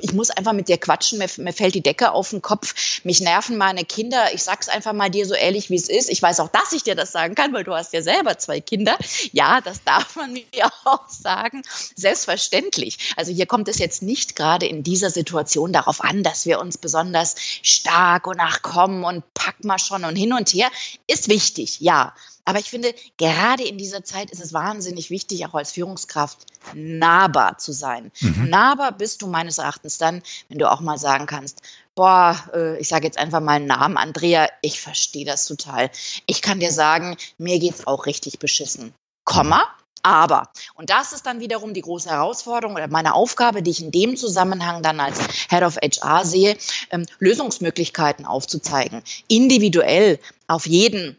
ich 0.02 0.14
muss 0.14 0.32
einfach 0.32 0.54
mit 0.54 0.68
dir 0.68 0.78
quatschen, 0.78 1.20
mir, 1.20 1.28
mir 1.38 1.54
fällt 1.54 1.76
die 1.76 1.82
Decke 1.82 2.12
auf 2.12 2.32
den 2.32 2.42
Kopf, 2.42 2.74
mich 3.04 3.22
nerven 3.22 3.58
meine 3.58 3.86
Kinder, 3.86 4.34
ich 4.34 4.44
sag's 4.44 4.70
einfach 4.70 4.94
mal 4.94 5.10
dir 5.10 5.26
so 5.26 5.34
ehrlich, 5.34 5.70
wie 5.70 5.76
es 5.76 5.90
ist. 5.90 6.10
Ich 6.10 6.22
weiß 6.22 6.40
auch, 6.40 6.50
dass 6.50 6.74
ich 6.74 6.84
dir 6.84 6.96
das 6.96 7.12
sagen 7.12 7.36
kann, 7.36 7.54
weil 7.54 7.64
du 7.64 7.74
hast 7.74 7.94
ja 7.94 8.02
selber 8.02 8.38
zwei 8.38 8.60
Kinder. 8.60 8.98
Ja, 9.32 9.62
das 9.62 9.84
darf 9.84 10.16
man 10.16 10.34
mir 10.34 10.44
auch 10.86 11.08
sagen 11.10 11.39
sagen, 11.40 11.62
selbstverständlich. 11.96 13.14
Also 13.16 13.32
hier 13.32 13.46
kommt 13.46 13.68
es 13.68 13.78
jetzt 13.78 14.02
nicht 14.02 14.36
gerade 14.36 14.66
in 14.66 14.84
dieser 14.84 15.10
Situation 15.10 15.74
darauf 15.74 16.04
an, 16.04 16.24
dass 16.24 16.46
wir 16.46 16.60
uns 16.60 16.78
besonders 16.78 17.36
stark 17.62 18.28
und 18.28 18.38
nachkommen 18.38 19.04
und 19.04 19.24
pack 19.34 19.64
mal 19.64 19.80
schon 19.80 20.04
und 20.06 20.16
hin 20.16 20.34
und 20.34 20.50
her. 20.50 20.70
Ist 21.08 21.30
wichtig, 21.30 21.80
ja. 21.80 22.14
Aber 22.46 22.60
ich 22.60 22.70
finde, 22.70 22.94
gerade 23.18 23.64
in 23.64 23.78
dieser 23.78 24.04
Zeit 24.04 24.32
ist 24.32 24.42
es 24.42 24.54
wahnsinnig 24.54 25.10
wichtig, 25.12 25.46
auch 25.46 25.54
als 25.54 25.72
Führungskraft 25.72 26.40
nahbar 26.74 27.58
zu 27.60 27.72
sein. 27.72 28.12
Mhm. 28.22 28.50
Nahbar 28.50 28.92
bist 28.92 29.22
du 29.22 29.28
meines 29.28 29.60
Erachtens 29.60 29.98
dann, 29.98 30.24
wenn 30.48 30.58
du 30.58 30.70
auch 30.70 30.82
mal 30.82 30.98
sagen 30.98 31.28
kannst, 31.28 31.62
boah, 31.96 32.36
äh, 32.54 32.80
ich 32.80 32.88
sage 32.88 33.06
jetzt 33.06 33.20
einfach 33.20 33.40
mal 33.40 33.54
einen 33.54 33.68
Namen, 33.68 33.98
Andrea, 33.98 34.50
ich 34.62 34.82
verstehe 34.82 35.26
das 35.26 35.46
total. 35.46 35.92
Ich 36.26 36.42
kann 36.42 36.60
dir 36.60 36.72
sagen, 36.72 37.18
mir 37.38 37.60
geht's 37.60 37.86
auch 37.86 38.08
richtig 38.08 38.40
beschissen. 38.40 38.94
Komma, 39.26 39.64
aber, 40.04 40.50
und 40.76 40.90
das 40.90 41.14
ist 41.14 41.26
dann 41.26 41.40
wiederum 41.40 41.74
die 41.74 41.82
große 41.82 42.10
Herausforderung 42.10 42.76
oder 42.76 42.88
meine 42.88 43.14
Aufgabe, 43.14 43.62
die 43.62 43.72
ich 43.72 43.82
in 43.82 43.92
dem 43.92 44.18
Zusammenhang 44.18 44.84
dann 44.84 45.00
als 45.00 45.20
Head 45.50 45.64
of 45.64 45.78
HR 45.78 46.26
sehe, 46.26 46.58
ähm, 46.92 47.06
Lösungsmöglichkeiten 47.20 48.26
aufzuzeigen, 48.26 49.02
individuell 49.28 50.20
auf 50.48 50.66
jeden 50.66 51.18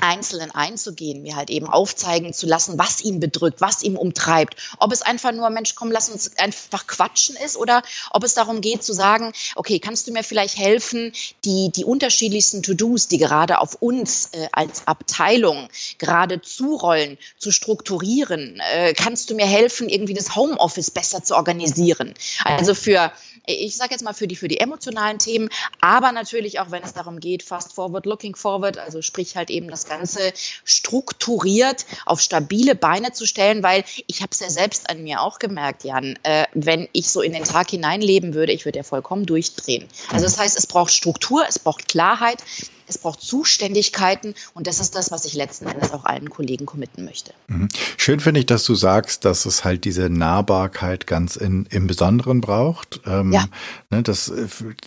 Einzelnen 0.00 0.50
einzugehen, 0.50 1.22
mir 1.22 1.36
halt 1.36 1.50
eben 1.50 1.66
aufzeigen 1.66 2.32
zu 2.32 2.46
lassen, 2.46 2.78
was 2.78 3.02
ihn 3.02 3.20
bedrückt, 3.20 3.60
was 3.60 3.82
ihn 3.82 3.96
umtreibt. 3.96 4.56
Ob 4.78 4.92
es 4.92 5.02
einfach 5.02 5.32
nur, 5.32 5.48
Mensch, 5.50 5.74
komm, 5.74 5.90
lass 5.90 6.08
uns 6.08 6.36
einfach 6.38 6.86
quatschen 6.86 7.36
ist 7.36 7.56
oder 7.56 7.82
ob 8.10 8.24
es 8.24 8.34
darum 8.34 8.60
geht 8.60 8.82
zu 8.82 8.92
sagen, 8.92 9.32
okay, 9.56 9.78
kannst 9.78 10.06
du 10.06 10.12
mir 10.12 10.24
vielleicht 10.24 10.56
helfen, 10.56 11.12
die, 11.44 11.70
die 11.74 11.84
unterschiedlichsten 11.84 12.62
To-Dos, 12.62 13.08
die 13.08 13.18
gerade 13.18 13.58
auf 13.58 13.74
uns 13.80 14.30
äh, 14.32 14.48
als 14.52 14.86
Abteilung 14.86 15.68
gerade 15.98 16.40
zurollen, 16.40 17.18
zu 17.38 17.50
strukturieren? 17.50 18.60
Äh, 18.74 18.94
kannst 18.94 19.30
du 19.30 19.34
mir 19.34 19.46
helfen, 19.46 19.88
irgendwie 19.88 20.14
das 20.14 20.36
Homeoffice 20.36 20.90
besser 20.90 21.22
zu 21.22 21.34
organisieren? 21.34 22.14
Also 22.44 22.74
für 22.74 23.12
ich 23.46 23.76
sage 23.76 23.92
jetzt 23.92 24.02
mal 24.02 24.12
für 24.12 24.28
die, 24.28 24.36
für 24.36 24.48
die 24.48 24.60
emotionalen 24.60 25.18
Themen, 25.18 25.48
aber 25.80 26.12
natürlich 26.12 26.60
auch, 26.60 26.70
wenn 26.70 26.82
es 26.82 26.92
darum 26.92 27.20
geht, 27.20 27.42
fast 27.42 27.72
forward, 27.72 28.06
looking 28.06 28.36
forward, 28.36 28.78
also 28.78 29.02
sprich 29.02 29.36
halt 29.36 29.50
eben 29.50 29.68
das 29.68 29.86
Ganze 29.86 30.32
strukturiert 30.64 31.84
auf 32.06 32.20
stabile 32.20 32.74
Beine 32.74 33.12
zu 33.12 33.26
stellen, 33.26 33.62
weil 33.62 33.84
ich 34.06 34.20
habe 34.20 34.30
es 34.32 34.40
ja 34.40 34.50
selbst 34.50 34.88
an 34.90 35.02
mir 35.02 35.20
auch 35.20 35.38
gemerkt, 35.38 35.84
Jan, 35.84 36.18
äh, 36.22 36.44
wenn 36.52 36.88
ich 36.92 37.10
so 37.10 37.20
in 37.20 37.32
den 37.32 37.44
Tag 37.44 37.70
hineinleben 37.70 38.34
würde, 38.34 38.52
ich 38.52 38.64
würde 38.64 38.78
ja 38.78 38.84
vollkommen 38.84 39.26
durchdrehen. 39.26 39.88
Also 40.10 40.24
das 40.24 40.38
heißt, 40.38 40.56
es 40.56 40.66
braucht 40.66 40.92
Struktur, 40.92 41.44
es 41.48 41.58
braucht 41.58 41.88
Klarheit, 41.88 42.42
es 42.92 42.98
braucht 42.98 43.20
Zuständigkeiten 43.20 44.34
und 44.54 44.66
das 44.66 44.80
ist 44.80 44.94
das, 44.94 45.10
was 45.10 45.24
ich 45.24 45.34
letzten 45.34 45.66
Endes 45.66 45.92
auch 45.92 46.04
allen 46.04 46.30
Kollegen 46.30 46.66
committen 46.66 47.04
möchte. 47.04 47.32
Mhm. 47.48 47.68
Schön 47.96 48.20
finde 48.20 48.40
ich, 48.40 48.46
dass 48.46 48.64
du 48.64 48.74
sagst, 48.74 49.24
dass 49.24 49.46
es 49.46 49.64
halt 49.64 49.84
diese 49.84 50.08
Nahbarkeit 50.10 51.06
ganz 51.06 51.36
in, 51.36 51.66
im 51.70 51.86
Besonderen 51.86 52.40
braucht. 52.40 53.00
Ähm, 53.06 53.32
ja. 53.32 53.46
Ne, 53.90 54.02
das, 54.02 54.32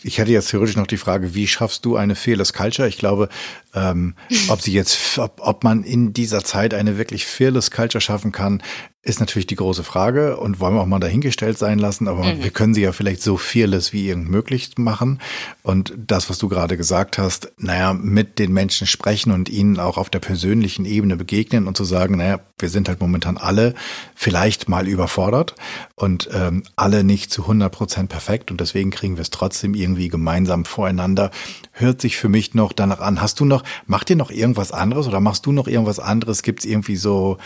ich 0.04 0.18
hätte 0.18 0.32
jetzt 0.32 0.50
theoretisch 0.50 0.76
noch 0.76 0.88
die 0.88 0.98
Frage, 0.98 1.34
wie 1.34 1.48
schaffst 1.48 1.86
du 1.86 1.96
eine 1.96 2.16
Fearless 2.16 2.54
Culture? 2.54 2.88
Ich 2.88 2.98
glaube, 2.98 3.30
ähm, 3.74 4.16
ob 4.50 4.62
sie 4.62 4.74
jetzt, 4.74 5.18
ob, 5.18 5.42
ob 5.42 5.64
man 5.64 5.84
in 5.84 6.14
dieser 6.14 6.44
Zeit 6.44 6.74
eine 6.74 6.98
wirklich 6.98 7.26
Fearless 7.26 7.72
Culture 7.72 8.02
schaffen 8.02 8.32
kann, 8.32 8.62
ist 9.06 9.20
natürlich 9.20 9.46
die 9.46 9.56
große 9.56 9.84
Frage 9.84 10.38
und 10.38 10.60
wollen 10.60 10.74
wir 10.74 10.82
auch 10.82 10.88
mal 10.88 11.00
dahingestellt 11.00 11.60
sein 11.60 11.78
lassen, 11.78 12.08
aber 12.08 12.24
mhm. 12.24 12.44
wir 12.44 12.50
können 12.50 12.74
sie 12.74 12.82
ja 12.82 12.92
vielleicht 12.92 13.22
so 13.22 13.38
fearless 13.38 13.94
wie 13.94 14.10
irgend 14.10 14.32
möglich 14.32 14.72
machen. 14.78 15.20
Und 15.62 15.94
das, 15.96 16.28
was 16.28 16.40
du 16.40 16.50
gerade 16.50 16.76
gesagt 16.76 17.20
hast, 17.20 17.52
naja, 17.58 17.94
mit 17.94 18.40
den 18.40 18.52
Menschen 18.52 18.88
sprechen 18.88 19.32
und 19.32 19.48
ihnen 19.48 19.80
auch 19.80 19.98
auf 19.98 20.10
der 20.10 20.20
persönlichen 20.20 20.86
Ebene 20.86 21.18
begegnen 21.18 21.68
und 21.68 21.78
zu 21.78 21.84
sagen, 21.84 22.18
naja, 22.18 22.40
wir 22.58 22.70
sind 22.70 22.90
halt 22.90 23.00
momentan 23.00 23.38
alle 23.38 23.76
vielleicht 24.16 24.70
mal 24.70 24.88
überfordert 24.88 25.54
und 25.94 26.28
ähm, 26.34 26.64
alle 26.76 27.04
nicht 27.04 27.32
zu 27.32 27.44
100 27.44 27.72
Prozent 27.72 28.10
perfekt 28.10 28.50
und 28.50 28.60
deswegen 28.60 28.90
kriegen 28.90 29.18
wir 29.18 29.22
es 29.22 29.30
trotzdem 29.30 29.76
irgendwie 29.76 30.08
gemeinsam 30.08 30.66
voreinander. 30.66 31.30
Hört 31.74 32.02
sich 32.02 32.18
für 32.18 32.30
mich 32.30 32.56
noch 32.56 32.74
danach 32.74 33.02
an. 33.02 33.22
Hast 33.22 33.40
du 33.40 33.46
noch, 33.46 33.64
macht 33.86 34.10
ihr 34.10 34.16
noch 34.16 34.32
irgendwas 34.32 34.72
anderes 34.72 35.08
oder 35.08 35.20
machst 35.20 35.46
du 35.46 35.52
noch 35.52 35.68
irgendwas 35.68 36.00
anderes? 36.00 36.42
Gibt 36.42 36.62
es 36.62 36.66
irgendwie 36.66 36.96
so 36.96 37.38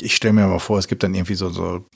ich 0.00 0.14
stelle 0.16 0.34
mir 0.34 0.46
mal 0.46 0.58
vor, 0.58 0.78
es 0.78 0.88
gibt 0.88 1.02
dann 1.02 1.14
irgendwie 1.14 1.34
so, 1.34 1.50
so 1.50 1.86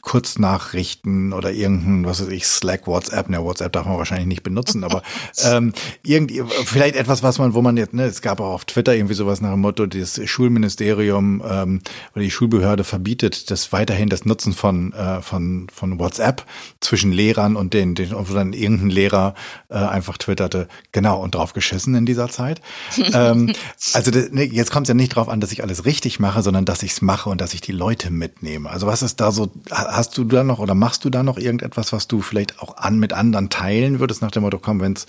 Kurznachrichten 0.00 1.32
oder 1.32 1.52
irgendein, 1.52 2.06
was 2.06 2.22
weiß 2.22 2.28
ich, 2.28 2.46
Slack, 2.46 2.86
WhatsApp, 2.86 3.28
ne, 3.28 3.42
WhatsApp 3.42 3.72
darf 3.72 3.86
man 3.86 3.98
wahrscheinlich 3.98 4.26
nicht 4.26 4.42
benutzen, 4.42 4.84
aber 4.84 5.02
ähm, 5.44 5.72
irgendwie, 6.02 6.42
vielleicht 6.64 6.96
etwas, 6.96 7.22
was 7.22 7.38
man, 7.38 7.54
wo 7.54 7.62
man 7.62 7.76
jetzt, 7.76 7.94
ne, 7.94 8.04
es 8.04 8.22
gab 8.22 8.40
auch 8.40 8.54
auf 8.54 8.64
Twitter 8.64 8.94
irgendwie 8.94 9.14
sowas 9.14 9.40
nach 9.40 9.50
dem 9.52 9.60
Motto, 9.60 9.86
das 9.86 10.20
Schulministerium 10.24 11.42
ähm, 11.48 11.80
oder 12.14 12.22
die 12.22 12.30
Schulbehörde 12.30 12.84
verbietet 12.84 13.50
das 13.50 13.72
weiterhin 13.72 14.08
das 14.08 14.24
Nutzen 14.24 14.52
von, 14.52 14.92
äh, 14.92 15.22
von, 15.22 15.68
von 15.72 15.98
WhatsApp 15.98 16.44
zwischen 16.80 17.12
Lehrern 17.12 17.56
und 17.56 17.74
den, 17.74 17.94
den 17.94 18.10
wo 18.12 18.34
dann 18.34 18.52
irgendein 18.52 18.90
Lehrer 18.90 19.34
äh, 19.68 19.74
einfach 19.74 20.18
twitterte, 20.18 20.68
genau, 20.92 21.20
und 21.22 21.34
drauf 21.34 21.52
geschissen 21.52 21.94
in 21.94 22.06
dieser 22.06 22.28
Zeit. 22.28 22.60
ähm, 23.12 23.52
also 23.92 24.10
das, 24.10 24.30
ne, 24.30 24.44
jetzt 24.44 24.70
kommt 24.70 24.86
es 24.86 24.88
ja 24.88 24.94
nicht 24.94 25.14
drauf 25.14 25.28
an, 25.28 25.40
dass 25.40 25.52
ich 25.52 25.62
alles 25.62 25.84
richtig 25.84 26.20
mache, 26.20 26.42
sondern 26.42 26.64
dass 26.64 26.82
ich 26.82 26.92
es 26.92 27.02
mache 27.02 27.30
und 27.30 27.40
dass 27.40 27.54
ich 27.54 27.60
die 27.60 27.72
Leute 27.72 28.10
mitnehme. 28.10 28.70
Also 28.70 28.86
was 28.86 29.02
ist 29.02 29.20
da 29.20 29.32
so, 29.32 29.50
hast 29.88 30.16
du 30.18 30.24
da 30.24 30.44
noch 30.44 30.58
oder 30.58 30.74
machst 30.74 31.04
du 31.04 31.10
da 31.10 31.22
noch 31.22 31.38
irgendetwas, 31.38 31.92
was 31.92 32.08
du 32.08 32.20
vielleicht 32.20 32.60
auch 32.60 32.76
an 32.76 32.98
mit 32.98 33.12
anderen 33.12 33.50
teilen 33.50 34.00
würdest, 34.00 34.22
nach 34.22 34.30
dem 34.30 34.42
Motto, 34.42 34.58
komm, 34.58 34.80
wenn 34.80 34.94
es 34.94 35.06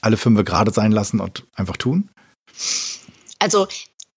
alle 0.00 0.16
fünf 0.16 0.44
gerade 0.44 0.72
sein 0.72 0.92
lassen 0.92 1.20
und 1.20 1.44
einfach 1.54 1.76
tun? 1.76 2.10
Also 3.38 3.66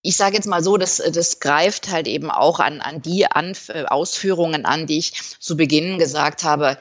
ich 0.01 0.17
sage 0.17 0.35
jetzt 0.35 0.45
mal 0.45 0.63
so, 0.63 0.77
das, 0.77 1.01
das 1.12 1.39
greift 1.39 1.89
halt 1.89 2.07
eben 2.07 2.29
auch 2.29 2.59
an, 2.59 2.79
an 2.81 3.01
die 3.01 3.25
Anf 3.25 3.71
Ausführungen 3.88 4.65
an, 4.65 4.85
die 4.85 5.00
ich 5.00 5.13
zu 5.39 5.57
Beginn 5.57 5.97
gesagt 5.97 6.43
habe. 6.43 6.77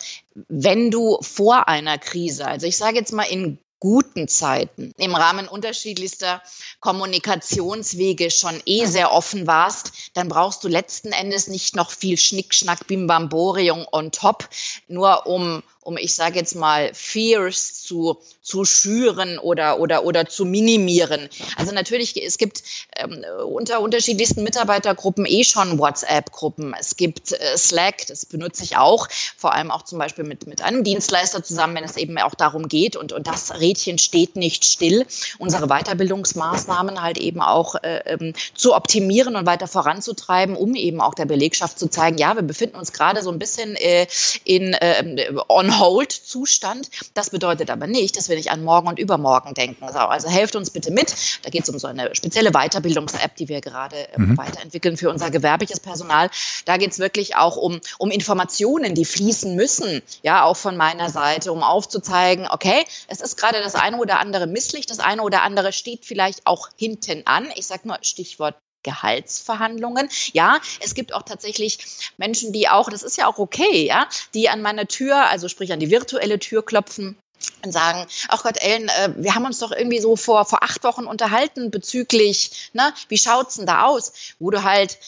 Wenn 0.49 0.91
du 0.91 1.19
vor 1.23 1.69
einer 1.69 1.97
Krise, 1.97 2.47
also 2.47 2.67
ich 2.67 2.77
sage 2.77 2.99
jetzt 2.99 3.15
mal 3.15 3.23
in 3.23 3.59
guten 3.81 4.29
Zeiten. 4.29 4.93
Im 4.97 5.15
Rahmen 5.15 5.49
unterschiedlichster 5.49 6.43
Kommunikationswege 6.81 8.31
schon 8.31 8.63
eh 8.67 8.87
sehr 8.87 9.13
offen 9.13 9.47
warst, 9.47 10.11
dann 10.15 10.29
brauchst 10.29 10.65
du 10.65 10.69
letzten 10.69 11.13
Endes 11.13 11.49
nicht 11.49 11.77
noch 11.77 11.91
viel 11.91 12.17
Schnickschnack, 12.17 12.87
Bimbamborium 12.87 13.87
on 13.93 14.11
top, 14.11 14.49
nur 14.89 15.27
um 15.27 15.63
um, 15.85 15.97
ich 15.99 16.15
sage 16.15 16.39
jetzt 16.39 16.57
mal, 16.57 16.91
Fears 16.95 17.83
zu, 17.83 18.19
zu 18.43 18.65
schüren 18.65 19.39
oder, 19.39 19.79
oder, 19.79 20.05
oder 20.05 20.27
zu 20.27 20.45
minimieren. 20.45 21.29
Also 21.57 21.73
natürlich, 21.73 22.21
es 22.23 22.39
gibt 22.39 22.63
ähm, 22.97 23.25
unter 23.47 23.81
unterschiedlichsten 23.81 24.43
Mitarbeitergruppen 24.43 25.27
eh 25.27 25.45
schon 25.45 25.79
WhatsApp-Gruppen. 25.79 26.75
Es 26.79 26.97
gibt 26.97 27.33
äh, 27.33 27.57
Slack, 27.57 28.07
das 28.09 28.27
benutze 28.27 28.65
ich 28.65 28.77
auch, 28.77 29.09
vor 29.37 29.53
allem 29.53 29.71
auch 29.71 29.83
zum 29.83 29.99
Beispiel 29.99 30.25
mit, 30.25 30.47
mit 30.47 30.63
einem 30.63 30.85
Dienstleister 30.85 31.43
zusammen, 31.43 31.77
wenn 31.77 31.85
es 31.85 31.97
eben 31.97 32.19
auch 32.19 32.35
darum 32.35 32.69
geht. 32.69 32.97
Und, 32.97 33.13
und 33.13 33.27
das 33.27 33.61
Rädchen 33.61 33.99
steht 33.99 34.37
nicht 34.37 34.65
still, 34.65 35.07
unsere 35.39 35.67
Weiterbildungsmaßnahmen 35.67 37.03
halt 37.03 37.19
eben 37.19 37.41
auch 37.41 37.75
äh, 37.77 38.01
ähm, 38.07 38.33
zu 38.55 38.75
optimieren 38.75 39.37
und 39.37 39.47
weiter 39.47 39.67
voranzutreiben, 39.67 40.57
um 40.57 40.75
eben 40.75 41.01
auch 41.01 41.15
der 41.15 41.27
Belegschaft 41.27 41.79
zu 41.79 41.89
zeigen, 41.89 42.17
ja, 42.17 42.35
wir 42.35 42.43
befinden 42.43 42.77
uns 42.77 42.93
gerade 42.93 43.23
so 43.23 43.31
ein 43.31 43.39
bisschen 43.39 43.77
äh, 43.77 44.07
in 44.45 44.73
äh, 44.73 45.05
on 45.49 45.74
Hold-Zustand. 45.79 46.91
Das 47.15 47.31
bedeutet 47.31 47.71
aber 47.71 47.87
nicht, 47.87 48.17
dass 48.17 48.29
wir 48.29 48.37
nicht 48.37 48.51
an 48.51 48.65
morgen 48.65 48.89
und 48.89 48.99
übermorgen 48.99 49.55
denken. 49.55 49.85
Also, 49.85 49.99
also 49.99 50.29
helft 50.29 50.57
uns 50.57 50.71
bitte 50.71 50.91
mit. 50.91 51.15
Da 51.43 51.51
geht 51.51 51.63
es 51.63 51.69
um 51.69 51.79
so 51.79 51.87
eine 51.87 52.15
spezielle 52.15 52.51
Weiterbildungs-App, 52.53 53.37
die 53.37 53.49
wir 53.49 53.61
gerade 53.61 53.97
äh, 53.97 54.19
mhm. 54.19 54.37
weiterentwickeln 54.37 54.97
für 54.97 55.11
unser 55.11 55.31
gewerbliches 55.31 55.81
Personal. 55.81 56.31
Da 56.65 56.77
geht 56.77 56.93
es 56.93 56.99
wirklich 56.99 57.37
auch 57.37 57.57
um, 57.57 57.81
um 57.99 58.11
Informationen, 58.11 58.95
die 58.95 59.05
fließen 59.05 59.55
müssen, 59.55 60.03
ja, 60.23 60.45
auch 60.45 60.57
von 60.57 60.77
meiner 60.77 61.11
Seite, 61.11 61.53
um 61.53 61.63
aufzuzeigen, 61.63 62.49
okay, 62.51 62.85
es 63.09 63.21
ist 63.21 63.37
gerade 63.37 63.61
das 63.61 63.75
eine 63.75 63.99
oder 63.99 64.19
andere 64.19 64.47
misslich, 64.47 64.87
das 64.87 65.01
eine 65.01 65.23
oder 65.23 65.43
andere 65.43 65.73
steht 65.73 66.05
vielleicht 66.05 66.47
auch 66.47 66.69
hinten 66.77 67.23
an. 67.27 67.49
Ich 67.57 67.67
sage 67.67 67.89
nur 67.89 67.99
Stichwort 68.03 68.57
Gehaltsverhandlungen. 68.85 70.09
Ja, 70.33 70.61
es 70.81 70.95
gibt 70.95 71.13
auch 71.13 71.23
tatsächlich 71.23 71.79
Menschen, 72.17 72.53
die 72.53 72.69
auch, 72.69 72.89
das 72.89 73.03
ist 73.03 73.19
ja 73.19 73.27
auch 73.27 73.39
okay, 73.39 73.87
ja, 73.87 74.07
die 74.35 74.49
an 74.49 74.63
meine 74.63 74.87
Tür, 74.87 75.27
also 75.29 75.49
sprich 75.49 75.73
an 75.73 75.81
die 75.81 75.91
virtuelle 75.91 76.39
Tür 76.39 76.65
klopfen 76.65 77.19
und 77.65 77.73
sagen, 77.73 78.07
ach 78.29 78.43
Gott, 78.43 78.57
Ellen, 78.59 78.89
äh, 78.89 79.13
wir 79.17 79.35
haben 79.35 79.45
uns 79.45 79.59
doch 79.59 79.73
irgendwie 79.73 80.01
so 80.01 80.17
vor, 80.17 80.45
vor 80.45 80.63
acht 80.63 80.85
Wochen 80.85 81.05
unterhalten 81.05 81.71
bezüglich, 81.71 82.71
ne, 82.73 82.93
wie 83.09 83.19
schaut's 83.19 83.57
denn 83.57 83.67
da 83.67 83.85
aus? 83.85 84.13
Wo 84.39 84.51
du 84.51 84.63
halt 84.63 84.99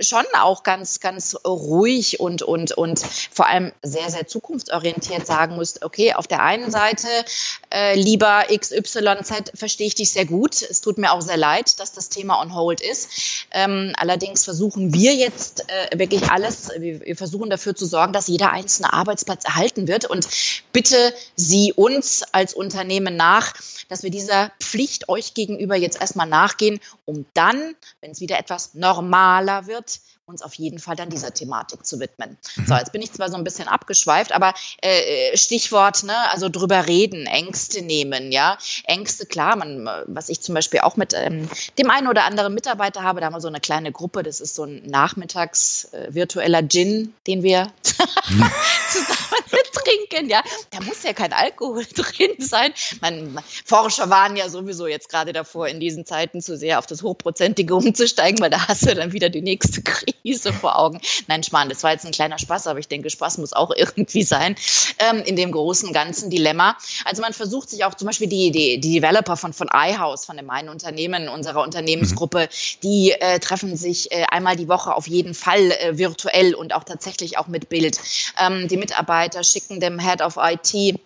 schon 0.00 0.24
auch 0.38 0.62
ganz, 0.62 1.00
ganz 1.00 1.36
ruhig 1.46 2.20
und, 2.20 2.42
und, 2.42 2.72
und 2.72 3.00
vor 3.30 3.46
allem 3.46 3.72
sehr, 3.82 4.10
sehr 4.10 4.26
zukunftsorientiert 4.26 5.26
sagen 5.26 5.56
musst, 5.56 5.84
okay, 5.84 6.14
auf 6.14 6.26
der 6.26 6.42
einen 6.42 6.70
Seite, 6.70 7.06
äh, 7.72 7.94
lieber 7.98 8.44
XYZ, 8.50 9.52
verstehe 9.54 9.86
ich 9.86 9.94
dich 9.94 10.12
sehr 10.12 10.26
gut. 10.26 10.62
Es 10.62 10.80
tut 10.80 10.98
mir 10.98 11.12
auch 11.12 11.20
sehr 11.20 11.36
leid, 11.36 11.78
dass 11.80 11.92
das 11.92 12.08
Thema 12.08 12.40
on 12.40 12.54
hold 12.54 12.80
ist. 12.80 13.46
Ähm, 13.52 13.92
allerdings 13.96 14.44
versuchen 14.44 14.92
wir 14.94 15.14
jetzt 15.14 15.64
äh, 15.68 15.98
wirklich 15.98 16.30
alles, 16.30 16.70
wir, 16.78 17.00
wir 17.00 17.16
versuchen 17.16 17.50
dafür 17.50 17.74
zu 17.74 17.86
sorgen, 17.86 18.12
dass 18.12 18.28
jeder 18.28 18.52
einzelne 18.52 18.92
Arbeitsplatz 18.92 19.44
erhalten 19.44 19.88
wird. 19.88 20.04
Und 20.04 20.28
bitte 20.72 21.14
Sie 21.36 21.72
uns 21.72 22.22
als 22.32 22.54
Unternehmen 22.54 23.16
nach, 23.16 23.54
dass 23.90 24.02
wir 24.02 24.10
dieser 24.10 24.52
Pflicht 24.60 25.08
euch 25.10 25.34
gegenüber 25.34 25.76
jetzt 25.76 26.00
erstmal 26.00 26.28
nachgehen, 26.28 26.80
um 27.04 27.26
dann, 27.34 27.74
wenn 28.00 28.12
es 28.12 28.20
wieder 28.20 28.38
etwas 28.38 28.74
normaler 28.74 29.66
wird, 29.66 30.00
uns 30.30 30.42
auf 30.42 30.54
jeden 30.54 30.78
Fall 30.78 30.96
dann 30.96 31.10
dieser 31.10 31.34
Thematik 31.34 31.84
zu 31.84 32.00
widmen. 32.00 32.38
Mhm. 32.56 32.66
So, 32.66 32.74
jetzt 32.74 32.92
bin 32.92 33.02
ich 33.02 33.12
zwar 33.12 33.30
so 33.30 33.36
ein 33.36 33.44
bisschen 33.44 33.68
abgeschweift, 33.68 34.32
aber 34.32 34.54
äh, 34.80 35.36
Stichwort, 35.36 36.04
ne, 36.04 36.16
also 36.30 36.48
drüber 36.48 36.86
reden, 36.86 37.26
Ängste 37.26 37.82
nehmen, 37.82 38.32
ja. 38.32 38.56
Ängste, 38.84 39.26
klar, 39.26 39.56
man, 39.56 39.88
was 40.06 40.28
ich 40.28 40.40
zum 40.40 40.54
Beispiel 40.54 40.80
auch 40.80 40.96
mit 40.96 41.12
ähm, 41.14 41.48
dem 41.78 41.90
einen 41.90 42.08
oder 42.08 42.24
anderen 42.24 42.54
Mitarbeiter 42.54 43.02
habe, 43.02 43.20
da 43.20 43.26
haben 43.26 43.34
wir 43.34 43.40
so 43.40 43.48
eine 43.48 43.60
kleine 43.60 43.92
Gruppe, 43.92 44.22
das 44.22 44.40
ist 44.40 44.54
so 44.54 44.64
ein 44.64 44.82
nachmittags 44.86 45.92
äh, 45.92 46.14
virtueller 46.14 46.66
Gin, 46.66 47.12
den 47.26 47.42
wir 47.42 47.72
zusammen 47.82 48.50
trinken, 49.72 50.28
ja. 50.28 50.42
Da 50.70 50.80
muss 50.80 51.02
ja 51.02 51.12
kein 51.12 51.32
Alkohol 51.32 51.84
drin 51.94 52.34
sein. 52.38 52.72
Man, 53.00 53.38
Forscher 53.64 54.10
waren 54.10 54.36
ja 54.36 54.48
sowieso 54.48 54.86
jetzt 54.86 55.08
gerade 55.08 55.32
davor, 55.32 55.68
in 55.68 55.80
diesen 55.80 56.06
Zeiten 56.06 56.40
zu 56.40 56.56
sehr 56.56 56.78
auf 56.78 56.86
das 56.86 57.02
Hochprozentige 57.02 57.74
umzusteigen, 57.74 58.40
weil 58.40 58.50
da 58.50 58.68
hast 58.68 58.86
du 58.86 58.94
dann 58.94 59.12
wieder 59.12 59.28
die 59.28 59.42
nächste 59.42 59.82
Krise 59.82 60.14
vor 60.52 60.78
Augen. 60.78 61.00
Nein, 61.26 61.42
Schmarrn, 61.42 61.68
das 61.68 61.82
war 61.82 61.92
jetzt 61.92 62.04
ein 62.04 62.12
kleiner 62.12 62.38
Spaß, 62.38 62.66
aber 62.66 62.78
ich 62.78 62.88
denke, 62.88 63.10
Spaß 63.10 63.38
muss 63.38 63.52
auch 63.52 63.70
irgendwie 63.76 64.22
sein 64.22 64.56
ähm, 64.98 65.22
in 65.22 65.36
dem 65.36 65.52
großen, 65.52 65.92
ganzen 65.92 66.30
Dilemma. 66.30 66.76
Also 67.04 67.22
man 67.22 67.32
versucht 67.32 67.70
sich 67.70 67.84
auch 67.84 67.94
zum 67.94 68.06
Beispiel 68.06 68.28
die, 68.28 68.50
die, 68.50 68.80
die 68.80 69.00
Developer 69.00 69.36
von, 69.36 69.52
von 69.52 69.68
iHouse, 69.72 70.24
von 70.24 70.36
dem 70.36 70.50
einen 70.50 70.68
Unternehmen 70.68 71.28
unserer 71.28 71.62
Unternehmensgruppe, 71.62 72.48
die 72.82 73.12
äh, 73.12 73.38
treffen 73.38 73.76
sich 73.76 74.10
äh, 74.12 74.24
einmal 74.30 74.56
die 74.56 74.68
Woche 74.68 74.94
auf 74.94 75.06
jeden 75.06 75.34
Fall 75.34 75.70
äh, 75.72 75.98
virtuell 75.98 76.54
und 76.54 76.74
auch 76.74 76.84
tatsächlich 76.84 77.38
auch 77.38 77.46
mit 77.46 77.68
Bild. 77.68 77.98
Ähm, 78.38 78.68
die 78.68 78.76
Mitarbeiter 78.76 79.44
schicken 79.44 79.80
dem 79.80 79.98
Head 79.98 80.22
of 80.22 80.36
IT 80.36 81.00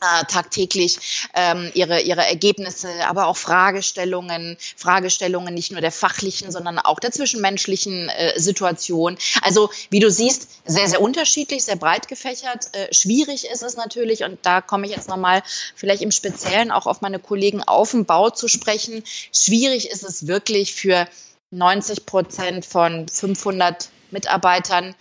tagtäglich 0.00 1.28
ähm, 1.34 1.70
ihre, 1.74 2.00
ihre 2.00 2.26
Ergebnisse, 2.26 2.88
aber 3.06 3.26
auch 3.26 3.36
Fragestellungen, 3.36 4.56
Fragestellungen 4.76 5.54
nicht 5.54 5.72
nur 5.72 5.80
der 5.80 5.92
fachlichen, 5.92 6.50
sondern 6.50 6.78
auch 6.78 7.00
der 7.00 7.12
zwischenmenschlichen 7.12 8.08
äh, 8.08 8.38
Situation. 8.38 9.18
Also 9.42 9.70
wie 9.90 10.00
du 10.00 10.10
siehst, 10.10 10.48
sehr, 10.66 10.88
sehr 10.88 11.00
unterschiedlich, 11.00 11.64
sehr 11.64 11.76
breit 11.76 12.08
gefächert. 12.08 12.68
Äh, 12.72 12.92
schwierig 12.92 13.46
ist 13.46 13.62
es 13.62 13.76
natürlich 13.76 14.24
und 14.24 14.38
da 14.42 14.60
komme 14.60 14.86
ich 14.86 14.92
jetzt 14.92 15.08
nochmal 15.08 15.42
vielleicht 15.74 16.02
im 16.02 16.12
Speziellen 16.12 16.70
auch 16.70 16.86
auf 16.86 17.00
meine 17.00 17.18
Kollegen 17.18 17.62
auf 17.62 17.90
dem 17.92 18.04
Bau 18.04 18.30
zu 18.30 18.48
sprechen. 18.48 19.02
Schwierig 19.32 19.90
ist 19.90 20.04
es 20.04 20.26
wirklich 20.26 20.74
für 20.74 21.08
90 21.50 22.06
Prozent 22.06 22.66
von 22.66 23.08
500 23.08 23.88
Mitarbeitern 24.10 24.94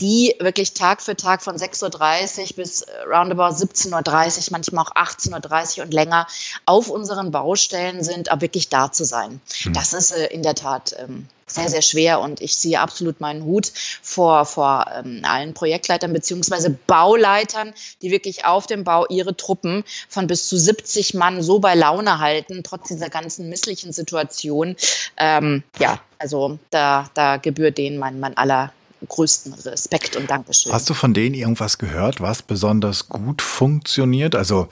die 0.00 0.34
wirklich 0.38 0.74
Tag 0.74 1.02
für 1.02 1.16
Tag 1.16 1.42
von 1.42 1.56
6.30 1.56 2.40
Uhr 2.40 2.56
bis 2.56 2.82
äh, 2.82 2.92
roundabout 3.02 3.56
17.30 3.56 4.38
Uhr, 4.38 4.44
manchmal 4.50 4.84
auch 4.84 4.94
18.30 4.94 5.78
Uhr 5.78 5.84
und 5.84 5.94
länger 5.94 6.26
auf 6.66 6.88
unseren 6.88 7.30
Baustellen 7.30 8.02
sind, 8.02 8.30
aber 8.30 8.42
wirklich 8.42 8.68
da 8.68 8.92
zu 8.92 9.04
sein. 9.04 9.40
Mhm. 9.64 9.72
Das 9.72 9.92
ist 9.92 10.12
äh, 10.12 10.26
in 10.26 10.42
der 10.42 10.54
Tat 10.54 10.94
ähm, 10.98 11.26
sehr, 11.50 11.68
sehr 11.68 11.82
schwer 11.82 12.20
und 12.20 12.40
ich 12.40 12.56
ziehe 12.56 12.80
absolut 12.80 13.20
meinen 13.20 13.44
Hut 13.44 13.72
vor, 14.02 14.44
vor 14.44 14.86
ähm, 14.94 15.22
allen 15.24 15.54
Projektleitern 15.54 16.12
beziehungsweise 16.12 16.70
Bauleitern, 16.86 17.72
die 18.02 18.10
wirklich 18.10 18.44
auf 18.44 18.66
dem 18.66 18.84
Bau 18.84 19.06
ihre 19.08 19.36
Truppen 19.36 19.84
von 20.08 20.26
bis 20.26 20.48
zu 20.48 20.58
70 20.58 21.14
Mann 21.14 21.42
so 21.42 21.58
bei 21.58 21.74
Laune 21.74 22.18
halten, 22.18 22.62
trotz 22.62 22.88
dieser 22.88 23.08
ganzen 23.08 23.48
misslichen 23.48 23.92
Situation. 23.92 24.76
Ähm, 25.16 25.62
ja, 25.78 25.98
also 26.18 26.58
da, 26.70 27.08
da 27.14 27.36
gebührt 27.36 27.78
denen 27.78 27.98
mein, 27.98 28.20
mein 28.20 28.36
aller 28.36 28.72
größten 29.06 29.52
Respekt 29.54 30.16
und 30.16 30.30
Dankeschön. 30.30 30.72
Hast 30.72 30.88
du 30.90 30.94
von 30.94 31.14
denen 31.14 31.34
irgendwas 31.34 31.78
gehört, 31.78 32.20
was 32.20 32.42
besonders 32.42 33.08
gut 33.08 33.42
funktioniert? 33.42 34.34
Also 34.34 34.68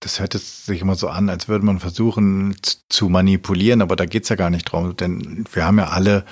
das 0.00 0.20
hört 0.20 0.34
sich 0.34 0.80
immer 0.80 0.94
so 0.94 1.08
an, 1.08 1.28
als 1.30 1.48
würde 1.48 1.64
man 1.64 1.80
versuchen 1.80 2.56
zu 2.88 3.08
manipulieren, 3.08 3.82
aber 3.82 3.96
da 3.96 4.06
geht 4.06 4.24
es 4.24 4.28
ja 4.28 4.36
gar 4.36 4.50
nicht 4.50 4.70
drum, 4.70 4.96
denn 4.96 5.44
wir 5.52 5.64
haben 5.64 5.78
ja 5.78 5.88
alle, 5.88 6.24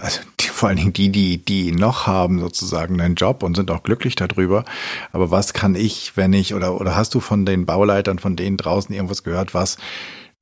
also 0.00 0.20
die, 0.40 0.46
vor 0.46 0.68
allen 0.68 0.78
Dingen 0.78 0.92
die, 0.92 1.10
die, 1.10 1.44
die 1.44 1.72
noch 1.72 2.06
haben, 2.06 2.38
sozusagen 2.38 3.00
einen 3.00 3.16
Job 3.16 3.42
und 3.42 3.56
sind 3.56 3.70
auch 3.70 3.82
glücklich 3.82 4.14
darüber. 4.14 4.64
Aber 5.10 5.30
was 5.30 5.52
kann 5.52 5.74
ich, 5.74 6.16
wenn 6.16 6.32
ich, 6.32 6.54
oder, 6.54 6.80
oder 6.80 6.94
hast 6.94 7.14
du 7.14 7.20
von 7.20 7.44
den 7.44 7.66
Bauleitern, 7.66 8.20
von 8.20 8.36
denen 8.36 8.56
draußen 8.56 8.94
irgendwas 8.94 9.24
gehört, 9.24 9.54
was 9.54 9.76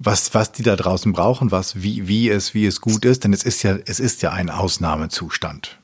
was, 0.03 0.33
was 0.33 0.51
die 0.53 0.63
da 0.63 0.77
draußen 0.77 1.13
brauchen, 1.13 1.51
was, 1.51 1.83
wie, 1.83 2.09
wie 2.09 2.31
es, 2.31 2.55
wie 2.55 2.65
es 2.65 2.81
gut 2.81 3.05
ist, 3.05 3.25
denn 3.25 3.35
es 3.35 3.45
ist 3.45 3.63
ja, 3.63 3.77
es 3.85 4.01
ist 4.01 4.23
ja 4.23 4.33
ein 4.33 4.49
Ausnahmezustand. 4.49 5.80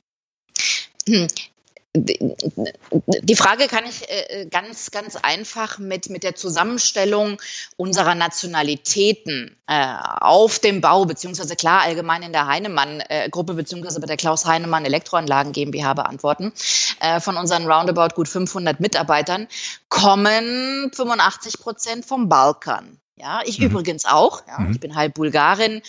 Die 1.98 3.36
Frage 3.36 3.68
kann 3.68 3.84
ich 3.86 4.08
äh, 4.08 4.46
ganz, 4.50 4.90
ganz 4.90 5.16
einfach 5.16 5.78
mit, 5.78 6.10
mit 6.10 6.24
der 6.24 6.34
Zusammenstellung 6.34 7.40
unserer 7.76 8.14
Nationalitäten 8.14 9.56
äh, 9.66 9.94
auf 10.20 10.58
dem 10.58 10.82
Bau, 10.82 11.06
beziehungsweise 11.06 11.56
klar 11.56 11.82
allgemein 11.82 12.22
in 12.22 12.32
der 12.32 12.46
Heinemann-Gruppe, 12.46 13.54
beziehungsweise 13.54 14.00
bei 14.00 14.06
der 14.06 14.18
Klaus 14.18 14.44
Heinemann 14.44 14.84
Elektroanlagen 14.84 15.52
GmbH 15.52 15.94
beantworten. 15.94 16.52
Äh, 17.00 17.20
von 17.20 17.36
unseren 17.36 17.66
roundabout 17.66 18.14
gut 18.14 18.28
500 18.28 18.78
Mitarbeitern 18.80 19.48
kommen 19.88 20.90
85 20.94 21.58
Prozent 21.60 22.04
vom 22.04 22.28
Balkan. 22.28 23.00
Ja, 23.16 23.40
ich 23.46 23.58
mhm. 23.58 23.66
übrigens 23.66 24.04
auch. 24.04 24.42
Ja, 24.46 24.60
mhm. 24.60 24.72
Ich 24.72 24.80
bin 24.80 24.94
halb 24.94 25.14
Bulgarin, 25.14 25.80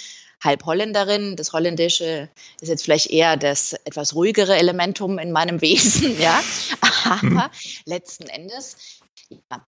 halb 0.47 0.65
Holländerin. 0.65 1.35
Das 1.35 1.53
Holländische 1.53 2.29
ist 2.61 2.69
jetzt 2.69 2.83
vielleicht 2.83 3.11
eher 3.11 3.37
das 3.37 3.73
etwas 3.85 4.15
ruhigere 4.15 4.57
Elementum 4.57 5.19
in 5.19 5.31
meinem 5.31 5.61
Wesen, 5.61 6.19
ja. 6.19 6.41
Aber 6.81 7.21
mhm. 7.21 7.43
letzten 7.85 8.27
Endes 8.27 8.77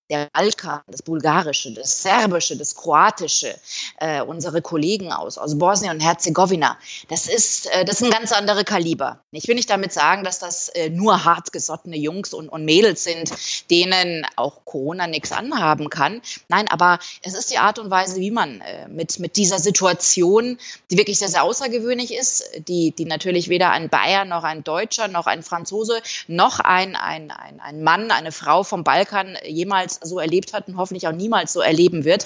der 0.09 0.29
Balkan, 0.33 0.81
das 0.87 1.01
Bulgarische, 1.01 1.73
das 1.73 2.01
Serbische, 2.01 2.57
das 2.57 2.75
Kroatische, 2.75 3.55
äh, 3.99 4.21
unsere 4.21 4.61
Kollegen 4.61 5.11
aus, 5.11 5.37
aus 5.37 5.57
Bosnien 5.57 5.93
und 5.93 5.99
Herzegowina, 5.99 6.77
das 7.09 7.27
ist, 7.27 7.67
äh, 7.71 7.85
das 7.85 7.99
sind 7.99 8.11
ganz 8.11 8.31
andere 8.31 8.63
Kaliber. 8.63 9.19
Ich 9.31 9.47
will 9.47 9.55
nicht 9.55 9.69
damit 9.69 9.91
sagen, 9.91 10.23
dass 10.23 10.39
das 10.39 10.69
äh, 10.69 10.89
nur 10.89 11.25
hartgesottene 11.25 11.97
Jungs 11.97 12.33
und, 12.33 12.49
und 12.49 12.65
Mädels 12.65 13.03
sind, 13.03 13.31
denen 13.69 14.25
auch 14.35 14.65
Corona 14.65 15.07
nichts 15.07 15.31
anhaben 15.31 15.89
kann. 15.89 16.21
Nein, 16.47 16.67
aber 16.69 16.99
es 17.21 17.33
ist 17.33 17.51
die 17.51 17.57
Art 17.57 17.79
und 17.79 17.91
Weise, 17.91 18.19
wie 18.19 18.31
man 18.31 18.61
äh, 18.61 18.87
mit, 18.87 19.19
mit 19.19 19.35
dieser 19.35 19.59
Situation, 19.59 20.57
die 20.89 20.97
wirklich 20.97 21.19
sehr, 21.19 21.29
sehr 21.29 21.43
außergewöhnlich 21.43 22.13
ist, 22.13 22.43
die, 22.67 22.91
die 22.91 23.05
natürlich 23.05 23.49
weder 23.49 23.71
ein 23.71 23.89
Bayer 23.89 24.25
noch 24.25 24.43
ein 24.43 24.63
Deutscher 24.63 25.07
noch 25.07 25.27
ein 25.27 25.43
Franzose 25.43 26.01
noch 26.27 26.59
ein, 26.59 26.95
ein, 26.95 27.31
ein, 27.31 27.59
ein 27.59 27.83
Mann, 27.83 28.11
eine 28.11 28.31
Frau 28.31 28.63
vom 28.63 28.83
Balkan 28.83 29.37
jemals 29.49 29.99
so 30.03 30.19
erlebt 30.19 30.53
hat 30.53 30.67
und 30.67 30.77
hoffentlich 30.77 31.07
auch 31.07 31.13
niemals 31.13 31.53
so 31.53 31.61
erleben 31.61 32.05
wird, 32.05 32.25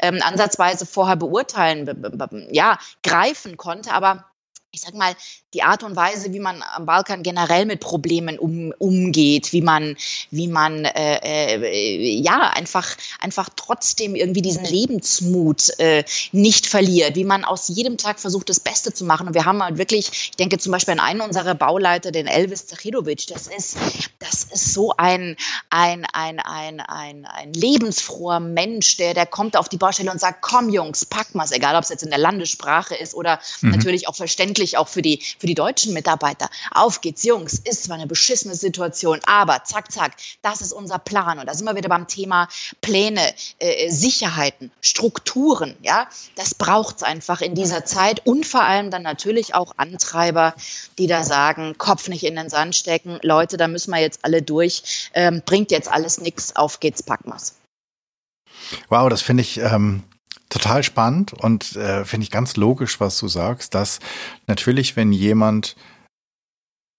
ähm, 0.00 0.20
ansatzweise 0.22 0.86
vorher 0.86 1.16
beurteilen, 1.16 2.48
ja, 2.50 2.78
greifen 3.02 3.56
konnte. 3.56 3.92
Aber 3.92 4.24
ich 4.70 4.80
sag 4.80 4.94
mal, 4.94 5.14
die 5.54 5.62
Art 5.62 5.82
und 5.84 5.96
Weise, 5.96 6.32
wie 6.32 6.40
man 6.40 6.62
am 6.74 6.84
Balkan 6.84 7.22
generell 7.22 7.64
mit 7.64 7.80
Problemen 7.80 8.38
um, 8.38 8.74
umgeht, 8.78 9.52
wie 9.52 9.62
man, 9.62 9.96
wie 10.30 10.48
man 10.48 10.84
äh, 10.84 11.56
äh, 11.56 12.20
ja 12.20 12.50
einfach, 12.50 12.96
einfach 13.20 13.48
trotzdem 13.54 14.16
irgendwie 14.16 14.42
diesen 14.42 14.64
Lebensmut 14.64 15.78
äh, 15.78 16.04
nicht 16.32 16.66
verliert, 16.66 17.14
wie 17.14 17.24
man 17.24 17.44
aus 17.44 17.68
jedem 17.68 17.96
Tag 17.96 18.18
versucht, 18.18 18.48
das 18.48 18.60
Beste 18.60 18.92
zu 18.92 19.04
machen. 19.04 19.28
Und 19.28 19.34
wir 19.34 19.44
haben 19.44 19.62
halt 19.62 19.78
wirklich, 19.78 20.08
ich 20.30 20.36
denke 20.36 20.58
zum 20.58 20.72
Beispiel 20.72 20.92
an 20.92 21.00
einen 21.00 21.20
unserer 21.20 21.54
Bauleiter, 21.54 22.10
den 22.10 22.26
Elvis 22.26 22.66
Zachidovic, 22.66 23.26
das 23.28 23.46
ist, 23.46 23.76
das 24.18 24.44
ist 24.44 24.74
so 24.74 24.92
ein, 24.96 25.36
ein, 25.70 26.04
ein, 26.12 26.40
ein, 26.40 26.80
ein, 26.80 27.26
ein 27.26 27.52
lebensfroher 27.52 28.40
Mensch, 28.40 28.96
der, 28.96 29.14
der 29.14 29.26
kommt 29.26 29.56
auf 29.56 29.68
die 29.68 29.76
Baustelle 29.76 30.10
und 30.10 30.20
sagt, 30.20 30.42
komm 30.42 30.68
Jungs, 30.68 31.04
pack 31.04 31.34
mal's, 31.34 31.52
egal 31.52 31.76
ob 31.76 31.84
es 31.84 31.90
jetzt 31.90 32.02
in 32.02 32.10
der 32.10 32.18
Landessprache 32.18 32.96
ist 32.96 33.14
oder 33.14 33.38
mhm. 33.60 33.70
natürlich 33.70 34.08
auch 34.08 34.16
verständlich 34.16 34.76
auch 34.76 34.88
für 34.88 35.02
die, 35.02 35.22
für 35.38 35.43
die 35.46 35.54
deutschen 35.54 35.92
Mitarbeiter. 35.92 36.48
Auf 36.70 37.00
geht's, 37.00 37.22
Jungs, 37.24 37.54
ist 37.54 37.84
zwar 37.84 37.96
eine 37.96 38.06
beschissene 38.06 38.54
Situation, 38.54 39.20
aber 39.26 39.64
zack, 39.64 39.90
zack, 39.90 40.12
das 40.42 40.60
ist 40.60 40.72
unser 40.72 40.98
Plan. 40.98 41.38
Und 41.38 41.46
da 41.46 41.54
sind 41.54 41.66
wir 41.66 41.76
wieder 41.76 41.88
beim 41.88 42.06
Thema 42.06 42.48
Pläne, 42.80 43.22
äh, 43.58 43.90
Sicherheiten, 43.90 44.70
Strukturen. 44.80 45.76
Ja, 45.82 46.08
das 46.36 46.54
braucht's 46.54 47.02
einfach 47.02 47.40
in 47.40 47.54
dieser 47.54 47.84
Zeit 47.84 48.26
und 48.26 48.46
vor 48.46 48.62
allem 48.62 48.90
dann 48.90 49.02
natürlich 49.02 49.54
auch 49.54 49.74
Antreiber, 49.76 50.54
die 50.98 51.06
da 51.06 51.24
sagen, 51.24 51.76
Kopf 51.78 52.08
nicht 52.08 52.24
in 52.24 52.36
den 52.36 52.48
Sand 52.48 52.76
stecken, 52.76 53.18
Leute, 53.22 53.56
da 53.56 53.68
müssen 53.68 53.90
wir 53.90 54.00
jetzt 54.00 54.20
alle 54.22 54.42
durch, 54.42 55.10
ähm, 55.14 55.42
bringt 55.44 55.70
jetzt 55.70 55.90
alles 55.90 56.20
nichts, 56.20 56.56
auf 56.56 56.80
geht's, 56.80 57.02
packen 57.02 57.30
wir's. 57.30 57.54
Wow, 58.88 59.08
das 59.08 59.22
finde 59.22 59.42
ich 59.42 59.58
ähm, 59.58 60.02
total 60.54 60.84
spannend 60.84 61.32
und 61.32 61.74
äh, 61.74 62.04
finde 62.04 62.24
ich 62.24 62.30
ganz 62.30 62.56
logisch, 62.56 63.00
was 63.00 63.18
du 63.18 63.26
sagst, 63.26 63.74
dass 63.74 63.98
natürlich, 64.46 64.94
wenn 64.94 65.12
jemand 65.12 65.74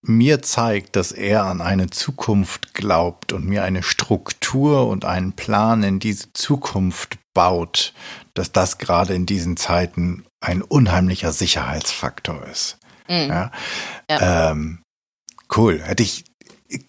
mir 0.02 0.42
zeigt, 0.42 0.98
dass 0.98 1.14
er 1.14 1.46
an 1.46 1.62
eine 1.62 1.90
Zukunft 1.90 2.74
glaubt 2.74 3.32
und 3.32 3.46
mir 3.46 3.64
eine 3.64 3.82
Struktur 3.82 4.88
und 4.88 5.06
einen 5.06 5.34
Plan 5.34 5.84
in 5.84 6.00
diese 6.00 6.34
Zukunft 6.34 7.18
baut, 7.34 7.94
dass 8.34 8.52
das 8.52 8.78
gerade 8.78 9.14
in 9.16 9.26
diesen 9.26 9.56
Zeiten 9.56 10.26
ein 10.42 10.62
unheimlicher 10.62 11.32
Sicherheitsfaktor 11.32 12.46
ist. 12.52 12.78
Mhm. 13.08 13.30
Ja? 13.30 13.52
ja. 14.10 14.52
Ähm, 14.52 14.84
cool. 15.56 15.82
Hätte 15.82 16.04
ich, 16.04 16.26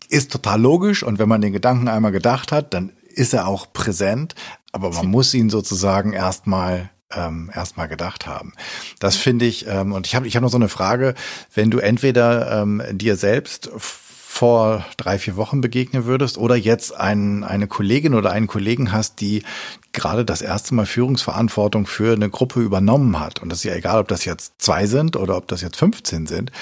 ist 0.09 0.33
total 0.33 0.61
logisch 0.61 1.05
und 1.05 1.20
wenn 1.20 1.29
man 1.29 1.40
den 1.40 1.52
Gedanken 1.52 1.87
einmal 1.87 2.12
gedacht 2.12 2.50
hat, 2.50 2.74
dann 2.74 2.92
ist 3.16 3.35
er 3.35 3.48
auch 3.48 3.72
präsent 3.72 4.35
aber 4.76 4.90
man 4.90 5.07
muss 5.07 5.33
ihn 5.33 5.48
sozusagen 5.48 6.12
erstmal 6.12 6.90
ähm, 7.11 7.50
erstmal 7.55 7.88
gedacht 7.88 8.26
haben. 8.26 8.52
Das 9.00 9.16
finde 9.16 9.46
ich, 9.46 9.66
ähm, 9.66 9.92
und 9.92 10.07
ich 10.07 10.14
habe 10.14 10.26
ich 10.26 10.37
hab 10.37 10.42
noch 10.42 10.50
so 10.50 10.59
eine 10.59 10.68
Frage, 10.68 11.14
wenn 11.55 11.70
du 11.70 11.79
entweder 11.79 12.61
ähm, 12.61 12.83
dir 12.92 13.16
selbst 13.16 13.70
vor 13.79 14.85
drei, 14.98 15.18
vier 15.18 15.37
Wochen 15.37 15.62
begegnen 15.62 16.05
würdest 16.05 16.37
oder 16.37 16.57
jetzt 16.57 16.94
ein, 16.94 17.42
eine 17.42 17.68
Kollegin 17.68 18.12
oder 18.12 18.33
einen 18.33 18.48
Kollegen 18.48 18.92
hast, 18.92 19.22
die 19.22 19.44
gerade 19.92 20.26
das 20.26 20.42
erste 20.42 20.74
Mal 20.74 20.85
Führungsverantwortung 20.85 21.87
für 21.87 22.12
eine 22.12 22.29
Gruppe 22.29 22.61
übernommen 22.61 23.18
hat. 23.18 23.40
Und 23.40 23.48
das 23.48 23.61
ist 23.61 23.64
ja 23.64 23.74
egal, 23.74 24.00
ob 24.00 24.09
das 24.09 24.26
jetzt 24.26 24.55
zwei 24.59 24.85
sind 24.87 25.16
oder 25.16 25.38
ob 25.38 25.48
das 25.48 25.62
jetzt 25.62 25.79
15 25.79 26.26
sind. 26.26 26.52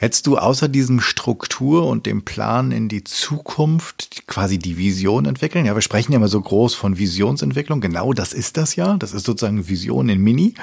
Hättest 0.00 0.28
du 0.28 0.38
außer 0.38 0.68
diesem 0.68 1.00
Struktur 1.00 1.86
und 1.86 2.06
dem 2.06 2.24
Plan 2.24 2.70
in 2.70 2.88
die 2.88 3.02
Zukunft 3.02 4.26
quasi 4.28 4.58
die 4.58 4.78
Vision 4.78 5.26
entwickeln? 5.26 5.66
Ja, 5.66 5.74
wir 5.74 5.82
sprechen 5.82 6.12
ja 6.12 6.18
immer 6.18 6.28
so 6.28 6.40
groß 6.40 6.74
von 6.74 6.98
Visionsentwicklung. 6.98 7.80
Genau 7.80 8.12
das 8.12 8.32
ist 8.32 8.56
das 8.56 8.76
ja. 8.76 8.96
Das 8.96 9.12
ist 9.12 9.26
sozusagen 9.26 9.68
Vision 9.68 10.08
in 10.08 10.20
Mini. 10.20 10.54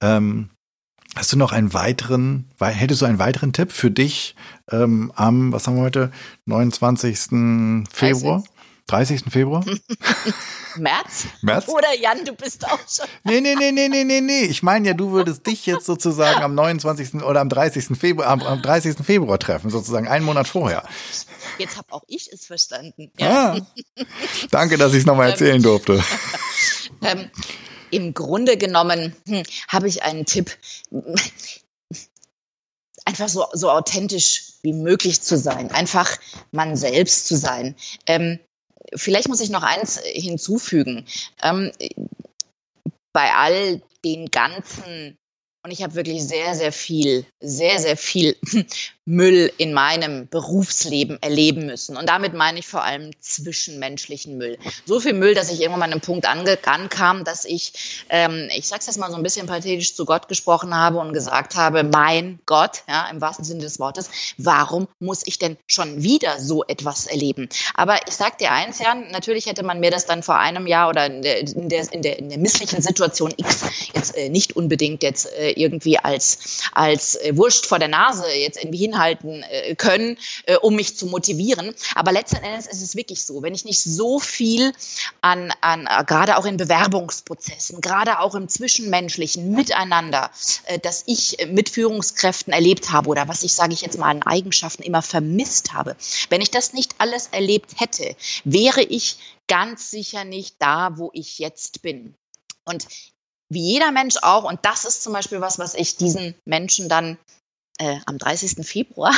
Ähm, 0.00 0.50
Hast 1.16 1.32
du 1.32 1.36
noch 1.36 1.50
einen 1.50 1.74
weiteren, 1.74 2.44
hättest 2.60 3.02
du 3.02 3.06
einen 3.06 3.18
weiteren 3.18 3.52
Tipp 3.52 3.72
für 3.72 3.90
dich 3.90 4.36
ähm, 4.70 5.10
am, 5.16 5.52
was 5.52 5.66
haben 5.66 5.74
wir 5.74 5.82
heute, 5.82 6.12
29. 6.46 7.86
Februar? 7.90 8.38
30. 8.38 8.50
Februar? 9.30 9.64
März? 10.76 11.26
März? 11.42 11.68
Oder 11.68 11.94
Jan, 11.98 12.24
du 12.24 12.32
bist 12.32 12.64
auch 12.64 12.78
schon. 12.88 13.06
Nee, 13.24 13.40
nee, 13.40 13.54
nee, 13.54 13.72
nee, 13.72 13.88
nee, 13.88 14.04
nee, 14.04 14.20
nee. 14.20 14.42
Ich 14.42 14.62
meine 14.62 14.88
ja, 14.88 14.94
du 14.94 15.10
würdest 15.12 15.46
dich 15.46 15.66
jetzt 15.66 15.86
sozusagen 15.86 16.42
am 16.42 16.54
29. 16.54 17.22
oder 17.22 17.40
am 17.40 17.48
30. 17.48 17.96
Februar, 17.98 18.28
am, 18.28 18.42
am 18.42 18.62
30. 18.62 19.04
Februar 19.04 19.38
treffen, 19.38 19.70
sozusagen 19.70 20.08
einen 20.08 20.24
Monat 20.24 20.48
vorher. 20.48 20.84
Jetzt 21.58 21.76
habe 21.76 21.92
auch 21.92 22.02
ich 22.06 22.32
es 22.32 22.46
verstanden. 22.46 23.10
Ja. 23.18 23.54
Ah, 23.54 24.04
danke, 24.50 24.78
dass 24.78 24.92
ich 24.92 25.00
es 25.00 25.06
nochmal 25.06 25.30
erzählen 25.30 25.62
durfte. 25.62 26.02
ähm, 27.02 27.30
im 27.90 28.14
Grunde 28.14 28.56
genommen 28.56 29.16
hm, 29.26 29.42
habe 29.68 29.88
ich 29.88 30.02
einen 30.02 30.24
Tipp. 30.24 30.56
Einfach 33.04 33.28
so, 33.28 33.46
so 33.52 33.70
authentisch 33.70 34.50
wie 34.62 34.72
möglich 34.72 35.20
zu 35.22 35.38
sein, 35.38 35.70
einfach 35.70 36.16
man 36.52 36.76
selbst 36.76 37.26
zu 37.26 37.36
sein. 37.36 37.74
Ähm, 38.06 38.38
vielleicht 38.94 39.28
muss 39.28 39.40
ich 39.40 39.50
noch 39.50 39.62
eins 39.62 39.98
hinzufügen. 39.98 41.06
Ähm, 41.42 41.72
bei 43.12 43.34
all 43.34 43.82
den 44.04 44.30
ganzen 44.30 45.18
und 45.62 45.70
ich 45.72 45.82
habe 45.82 45.94
wirklich 45.94 46.26
sehr, 46.26 46.54
sehr 46.54 46.72
viel, 46.72 47.26
sehr, 47.40 47.78
sehr 47.78 47.96
viel 47.96 48.36
Müll 49.04 49.52
in 49.58 49.74
meinem 49.74 50.28
Berufsleben 50.28 51.20
erleben 51.20 51.66
müssen. 51.66 51.96
Und 51.96 52.08
damit 52.08 52.32
meine 52.32 52.60
ich 52.60 52.66
vor 52.66 52.84
allem 52.84 53.10
zwischenmenschlichen 53.20 54.38
Müll. 54.38 54.56
So 54.86 55.00
viel 55.00 55.14
Müll, 55.14 55.34
dass 55.34 55.50
ich 55.50 55.60
irgendwann 55.60 55.82
an 55.82 55.92
einem 55.92 56.00
Punkt 56.00 56.26
ankam, 56.26 57.24
dass 57.24 57.44
ich, 57.44 58.04
ähm, 58.08 58.48
ich 58.56 58.68
sag's 58.68 58.86
jetzt 58.86 58.98
mal 58.98 59.10
so 59.10 59.16
ein 59.16 59.22
bisschen 59.22 59.46
pathetisch, 59.46 59.94
zu 59.94 60.04
Gott 60.04 60.28
gesprochen 60.28 60.74
habe 60.74 60.98
und 60.98 61.12
gesagt 61.12 61.56
habe, 61.56 61.82
mein 61.82 62.38
Gott, 62.46 62.82
ja, 62.88 63.08
im 63.10 63.20
wahrsten 63.20 63.44
Sinne 63.44 63.62
des 63.62 63.78
Wortes, 63.80 64.10
warum 64.38 64.86
muss 64.98 65.22
ich 65.26 65.38
denn 65.38 65.56
schon 65.66 66.02
wieder 66.02 66.38
so 66.38 66.64
etwas 66.64 67.06
erleben? 67.06 67.48
Aber 67.74 67.96
ich 68.06 68.14
sag 68.14 68.38
dir 68.38 68.52
eins, 68.52 68.78
Jan, 68.78 69.10
natürlich 69.10 69.46
hätte 69.46 69.62
man 69.62 69.80
mir 69.80 69.90
das 69.90 70.06
dann 70.06 70.22
vor 70.22 70.38
einem 70.38 70.66
Jahr 70.66 70.88
oder 70.88 71.06
in 71.06 71.22
der, 71.22 71.40
in 71.40 71.68
der, 71.68 71.92
in 71.92 72.02
der, 72.02 72.18
in 72.18 72.28
der 72.28 72.38
misslichen 72.38 72.80
Situation 72.80 73.34
X 73.36 73.64
jetzt 73.94 74.16
äh, 74.16 74.28
nicht 74.28 74.56
unbedingt 74.56 75.02
jetzt 75.02 75.26
äh, 75.32 75.49
irgendwie 75.56 75.98
als, 75.98 76.62
als 76.72 77.16
äh, 77.16 77.36
Wurst 77.36 77.66
vor 77.66 77.78
der 77.78 77.88
Nase 77.88 78.28
jetzt 78.30 78.58
irgendwie 78.58 78.78
hinhalten 78.78 79.42
äh, 79.42 79.74
können, 79.74 80.18
äh, 80.46 80.56
um 80.56 80.76
mich 80.76 80.96
zu 80.96 81.06
motivieren. 81.06 81.74
Aber 81.94 82.12
letzten 82.12 82.36
Endes 82.36 82.66
ist 82.66 82.82
es 82.82 82.96
wirklich 82.96 83.24
so, 83.24 83.42
wenn 83.42 83.54
ich 83.54 83.64
nicht 83.64 83.82
so 83.82 84.18
viel 84.18 84.72
an, 85.20 85.52
an 85.60 85.86
äh, 85.86 86.04
gerade 86.04 86.36
auch 86.36 86.44
in 86.44 86.56
Bewerbungsprozessen, 86.56 87.80
gerade 87.80 88.20
auch 88.20 88.34
im 88.34 88.48
zwischenmenschlichen 88.48 89.52
Miteinander, 89.52 90.30
äh, 90.66 90.78
dass 90.78 91.04
ich 91.06 91.36
mit 91.48 91.68
Führungskräften 91.68 92.52
erlebt 92.52 92.90
habe 92.90 93.08
oder 93.08 93.28
was 93.28 93.42
ich, 93.42 93.54
sage 93.54 93.72
ich 93.72 93.82
jetzt 93.82 93.98
mal, 93.98 94.10
an 94.10 94.22
Eigenschaften 94.22 94.82
immer 94.82 95.02
vermisst 95.02 95.72
habe. 95.72 95.96
Wenn 96.28 96.40
ich 96.40 96.50
das 96.50 96.72
nicht 96.72 96.94
alles 96.98 97.28
erlebt 97.28 97.80
hätte, 97.80 98.16
wäre 98.44 98.82
ich 98.82 99.16
ganz 99.48 99.90
sicher 99.90 100.24
nicht 100.24 100.56
da, 100.58 100.96
wo 100.96 101.10
ich 101.12 101.38
jetzt 101.38 101.82
bin. 101.82 102.14
Und 102.64 102.86
wie 103.50 103.72
jeder 103.72 103.90
Mensch 103.90 104.16
auch, 104.22 104.44
und 104.44 104.60
das 104.62 104.84
ist 104.84 105.02
zum 105.02 105.12
Beispiel 105.12 105.40
was, 105.40 105.58
was 105.58 105.74
ich 105.74 105.96
diesen 105.96 106.34
Menschen 106.44 106.88
dann 106.88 107.18
äh, 107.78 107.98
am 108.06 108.16
30. 108.16 108.66
Februar 108.66 109.12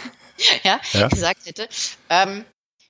ja, 0.64 0.80
ja. 0.92 1.08
gesagt 1.08 1.46
hätte, 1.46 1.68
ähm, 2.10 2.44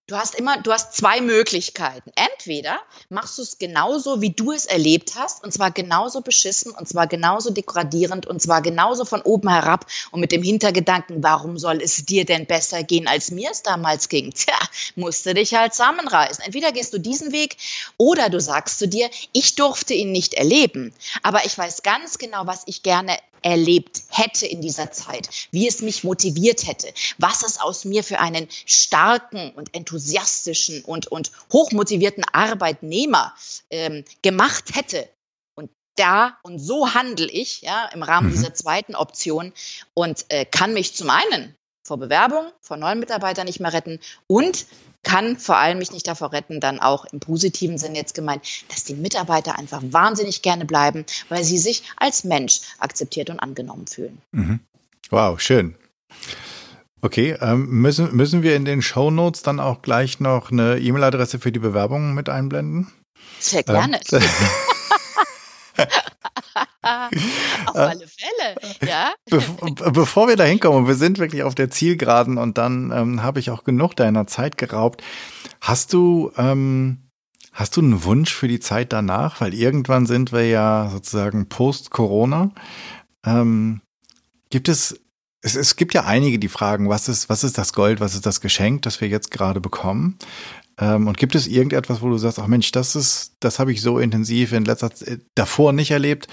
Du 0.08 0.16
hast 0.16 0.36
immer, 0.36 0.56
du 0.62 0.72
hast 0.72 0.94
zwei 0.94 1.20
Möglichkeiten. 1.20 2.10
Entweder 2.16 2.78
machst 3.10 3.36
du 3.36 3.42
es 3.42 3.58
genauso, 3.58 4.22
wie 4.22 4.30
du 4.30 4.52
es 4.52 4.64
erlebt 4.64 5.16
hast, 5.16 5.44
und 5.44 5.52
zwar 5.52 5.70
genauso 5.70 6.22
beschissen, 6.22 6.72
und 6.72 6.88
zwar 6.88 7.06
genauso 7.06 7.50
degradierend, 7.50 8.24
und 8.24 8.40
zwar 8.40 8.62
genauso 8.62 9.04
von 9.04 9.20
oben 9.20 9.50
herab 9.50 9.84
und 10.10 10.20
mit 10.20 10.32
dem 10.32 10.42
Hintergedanken, 10.42 11.22
warum 11.22 11.58
soll 11.58 11.82
es 11.82 12.06
dir 12.06 12.24
denn 12.24 12.46
besser 12.46 12.84
gehen, 12.84 13.06
als 13.06 13.30
mir 13.30 13.50
es 13.50 13.62
damals 13.62 14.08
ging? 14.08 14.32
Tja, 14.32 14.58
musst 14.96 15.26
du 15.26 15.34
dich 15.34 15.52
halt 15.54 15.74
zusammenreißen. 15.74 16.42
Entweder 16.42 16.72
gehst 16.72 16.94
du 16.94 16.98
diesen 16.98 17.32
Weg, 17.32 17.58
oder 17.98 18.30
du 18.30 18.40
sagst 18.40 18.78
zu 18.78 18.88
dir, 18.88 19.10
ich 19.32 19.56
durfte 19.56 19.92
ihn 19.92 20.10
nicht 20.10 20.32
erleben, 20.32 20.94
aber 21.22 21.44
ich 21.44 21.58
weiß 21.58 21.82
ganz 21.82 22.16
genau, 22.16 22.46
was 22.46 22.62
ich 22.64 22.82
gerne 22.82 23.14
erlebt 23.42 24.02
hätte 24.08 24.46
in 24.46 24.60
dieser 24.60 24.90
Zeit, 24.90 25.28
wie 25.50 25.68
es 25.68 25.82
mich 25.82 26.04
motiviert 26.04 26.66
hätte, 26.66 26.92
was 27.18 27.42
es 27.42 27.60
aus 27.60 27.84
mir 27.84 28.04
für 28.04 28.18
einen 28.18 28.48
starken 28.66 29.50
und 29.52 29.74
enthusiastischen 29.74 30.82
und, 30.84 31.06
und 31.08 31.32
hochmotivierten 31.52 32.24
Arbeitnehmer 32.32 33.34
ähm, 33.70 34.04
gemacht 34.22 34.74
hätte. 34.74 35.08
Und 35.54 35.70
da 35.96 36.38
und 36.42 36.58
so 36.58 36.94
handle 36.94 37.28
ich 37.30 37.62
ja, 37.62 37.86
im 37.94 38.02
Rahmen 38.02 38.28
mhm. 38.28 38.32
dieser 38.32 38.54
zweiten 38.54 38.94
Option 38.94 39.52
und 39.94 40.26
äh, 40.28 40.44
kann 40.44 40.74
mich 40.74 40.94
zum 40.94 41.10
einen 41.10 41.54
vor 41.86 41.96
Bewerbung, 41.96 42.52
vor 42.60 42.76
neuen 42.76 43.00
Mitarbeitern 43.00 43.46
nicht 43.46 43.60
mehr 43.60 43.72
retten 43.72 43.98
und 44.26 44.66
kann 45.02 45.38
vor 45.38 45.56
allem 45.56 45.78
mich 45.78 45.92
nicht 45.92 46.06
davor 46.06 46.32
retten, 46.32 46.60
dann 46.60 46.80
auch 46.80 47.04
im 47.06 47.20
positiven 47.20 47.78
Sinn 47.78 47.94
jetzt 47.94 48.14
gemeint, 48.14 48.42
dass 48.68 48.84
die 48.84 48.94
Mitarbeiter 48.94 49.58
einfach 49.58 49.82
wahnsinnig 49.90 50.42
gerne 50.42 50.64
bleiben, 50.64 51.04
weil 51.28 51.44
sie 51.44 51.58
sich 51.58 51.84
als 51.96 52.24
Mensch 52.24 52.60
akzeptiert 52.78 53.30
und 53.30 53.40
angenommen 53.40 53.86
fühlen. 53.86 54.20
Mhm. 54.32 54.60
Wow, 55.10 55.40
schön. 55.40 55.76
Okay, 57.00 57.36
ähm, 57.40 57.68
müssen, 57.68 58.14
müssen 58.16 58.42
wir 58.42 58.56
in 58.56 58.64
den 58.64 58.82
Show 58.82 59.10
Notes 59.10 59.42
dann 59.42 59.60
auch 59.60 59.82
gleich 59.82 60.18
noch 60.18 60.50
eine 60.50 60.78
E-Mail-Adresse 60.78 61.38
für 61.38 61.52
die 61.52 61.60
Bewerbung 61.60 62.12
mit 62.14 62.28
einblenden? 62.28 62.92
Sehr 63.38 63.62
gerne. 63.62 64.00
Ähm, 64.10 64.22
äh, 65.76 65.86
alle 67.86 68.06
Fälle, 68.06 68.88
ja. 68.88 69.12
Be 69.30 69.92
bevor 69.92 70.28
wir 70.28 70.36
da 70.36 70.44
hinkommen, 70.44 70.86
wir 70.86 70.94
sind 70.94 71.18
wirklich 71.18 71.42
auf 71.42 71.54
der 71.54 71.70
Zielgeraden 71.70 72.38
und 72.38 72.58
dann 72.58 72.92
ähm, 72.94 73.22
habe 73.22 73.40
ich 73.40 73.50
auch 73.50 73.64
genug 73.64 73.94
deiner 73.96 74.26
Zeit 74.26 74.58
geraubt. 74.58 75.02
Hast 75.60 75.92
du, 75.92 76.32
ähm, 76.36 77.10
hast 77.52 77.76
du 77.76 77.80
einen 77.80 78.04
Wunsch 78.04 78.32
für 78.32 78.48
die 78.48 78.60
Zeit 78.60 78.92
danach? 78.92 79.40
Weil 79.40 79.54
irgendwann 79.54 80.06
sind 80.06 80.32
wir 80.32 80.46
ja 80.46 80.88
sozusagen 80.92 81.48
post-Corona. 81.48 82.52
Ähm, 83.24 83.80
gibt 84.50 84.68
es, 84.68 85.00
es, 85.42 85.56
es 85.56 85.76
gibt 85.76 85.94
ja 85.94 86.04
einige, 86.04 86.38
die 86.38 86.48
fragen, 86.48 86.88
was 86.88 87.08
ist, 87.08 87.28
was 87.28 87.44
ist 87.44 87.58
das 87.58 87.72
Gold, 87.72 88.00
was 88.00 88.14
ist 88.14 88.26
das 88.26 88.40
Geschenk, 88.40 88.82
das 88.82 89.00
wir 89.00 89.08
jetzt 89.08 89.30
gerade 89.30 89.60
bekommen? 89.60 90.18
Ähm, 90.80 91.08
und 91.08 91.18
gibt 91.18 91.34
es 91.34 91.46
irgendetwas, 91.46 92.00
wo 92.00 92.08
du 92.08 92.18
sagst, 92.18 92.38
ach 92.38 92.46
Mensch, 92.46 92.70
das 92.72 92.94
ist, 92.94 93.32
das 93.40 93.58
habe 93.58 93.72
ich 93.72 93.82
so 93.82 93.98
intensiv 93.98 94.52
in 94.52 94.64
letzter 94.64 94.94
Zeit 94.94 95.22
davor 95.34 95.72
nicht 95.72 95.90
erlebt. 95.90 96.28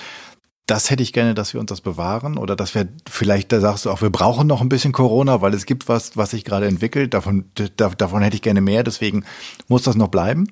Das 0.68 0.90
hätte 0.90 1.04
ich 1.04 1.14
gerne, 1.14 1.36
dass 1.36 1.54
wir 1.54 1.60
uns 1.60 1.70
das 1.70 1.82
bewahren 1.82 2.38
oder 2.38 2.56
dass 2.56 2.74
wir 2.74 2.88
vielleicht, 3.08 3.52
da 3.52 3.60
sagst 3.60 3.86
du 3.86 3.92
auch, 3.92 4.02
wir 4.02 4.10
brauchen 4.10 4.48
noch 4.48 4.62
ein 4.62 4.70
bisschen 4.70 4.94
Corona, 4.94 5.42
weil 5.42 5.54
es 5.54 5.66
gibt 5.68 5.88
was, 5.88 6.18
was 6.18 6.32
sich 6.32 6.44
gerade 6.44 6.66
entwickelt. 6.66 7.14
Davon, 7.14 7.52
davon 7.78 8.24
hätte 8.24 8.36
ich 8.36 8.42
gerne 8.42 8.62
mehr, 8.62 8.84
deswegen 8.84 9.26
muss 9.68 9.84
das 9.84 9.96
noch 9.96 10.08
bleiben. 10.08 10.52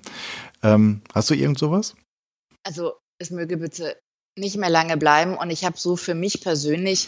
Ähm, 0.62 1.02
hast 1.14 1.32
du 1.32 1.34
irgend 1.34 1.58
sowas? 1.58 1.96
Also 2.64 2.94
es 3.18 3.32
möge 3.32 3.58
bitte 3.58 3.98
nicht 4.36 4.58
mehr 4.58 4.70
lange 4.70 4.98
bleiben. 4.98 5.38
Und 5.38 5.52
ich 5.52 5.64
habe 5.64 5.78
so 5.78 5.96
für 5.96 6.16
mich 6.16 6.42
persönlich 6.42 7.08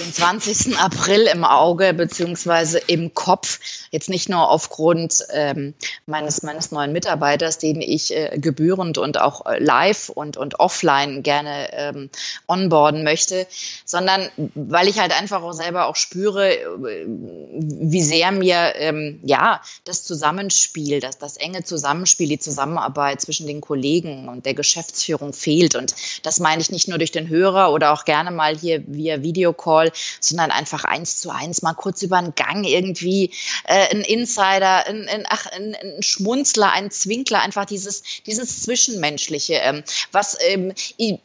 den 0.00 0.12
20. 0.12 0.76
April 0.78 1.28
im 1.32 1.44
Auge 1.44 1.94
beziehungsweise 1.94 2.78
im 2.78 3.14
Kopf. 3.14 3.60
Jetzt 3.92 4.08
nicht 4.08 4.28
nur 4.28 4.50
aufgrund 4.50 5.24
ähm, 5.32 5.74
meines, 6.06 6.42
meines 6.42 6.72
neuen 6.72 6.92
Mitarbeiters, 6.92 7.58
den 7.58 7.80
ich 7.80 8.14
äh, 8.14 8.36
gebührend 8.38 8.98
und 8.98 9.20
auch 9.20 9.46
äh, 9.46 9.60
live 9.60 10.08
und, 10.08 10.36
und 10.36 10.58
offline 10.58 11.22
gerne 11.22 11.68
ähm, 11.72 12.10
onboarden 12.48 13.04
möchte, 13.04 13.46
sondern 13.84 14.28
weil 14.54 14.88
ich 14.88 14.98
halt 14.98 15.16
einfach 15.18 15.42
auch 15.42 15.52
selber 15.52 15.86
auch 15.86 15.96
spüre, 15.96 16.52
äh, 16.52 17.06
wie 17.06 18.02
sehr 18.02 18.32
mir 18.32 18.74
ähm, 18.74 19.20
ja 19.22 19.62
das 19.84 20.02
Zusammenspiel, 20.02 20.98
das, 20.98 21.18
das 21.18 21.36
enge 21.36 21.62
Zusammenspiel, 21.62 22.28
die 22.28 22.40
Zusammenarbeit 22.40 23.20
zwischen 23.20 23.46
den 23.46 23.60
Kollegen 23.60 24.28
und 24.28 24.46
der 24.46 24.54
Geschäftsführung 24.54 25.32
fehlt 25.32 25.76
und 25.76 25.94
dass 26.24 26.40
mein 26.40 26.55
meine 26.56 26.62
ich 26.62 26.70
nicht 26.70 26.88
nur 26.88 26.96
durch 26.96 27.12
den 27.12 27.28
Hörer 27.28 27.70
oder 27.70 27.92
auch 27.92 28.06
gerne 28.06 28.30
mal 28.30 28.56
hier 28.56 28.82
via 28.86 29.20
Videocall, 29.20 29.92
sondern 30.20 30.50
einfach 30.50 30.84
eins 30.84 31.20
zu 31.20 31.28
eins 31.28 31.60
mal 31.60 31.74
kurz 31.74 32.00
über 32.00 32.16
einen 32.16 32.34
Gang 32.34 32.64
irgendwie 32.64 33.30
äh, 33.64 33.94
ein 33.94 34.00
Insider, 34.00 34.86
ein, 34.86 35.06
ein, 35.06 35.26
ach, 35.28 35.44
ein, 35.48 35.74
ein 35.74 36.02
Schmunzler, 36.02 36.72
ein 36.72 36.90
Zwinkler, 36.90 37.42
einfach 37.42 37.66
dieses, 37.66 38.02
dieses 38.24 38.62
Zwischenmenschliche. 38.62 39.56
Ähm, 39.56 39.84
was, 40.12 40.38
ähm, 40.40 40.72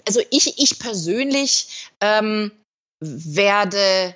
also 0.06 0.20
ich, 0.32 0.60
ich 0.60 0.80
persönlich 0.80 1.88
ähm, 2.02 2.52
werde 3.00 4.14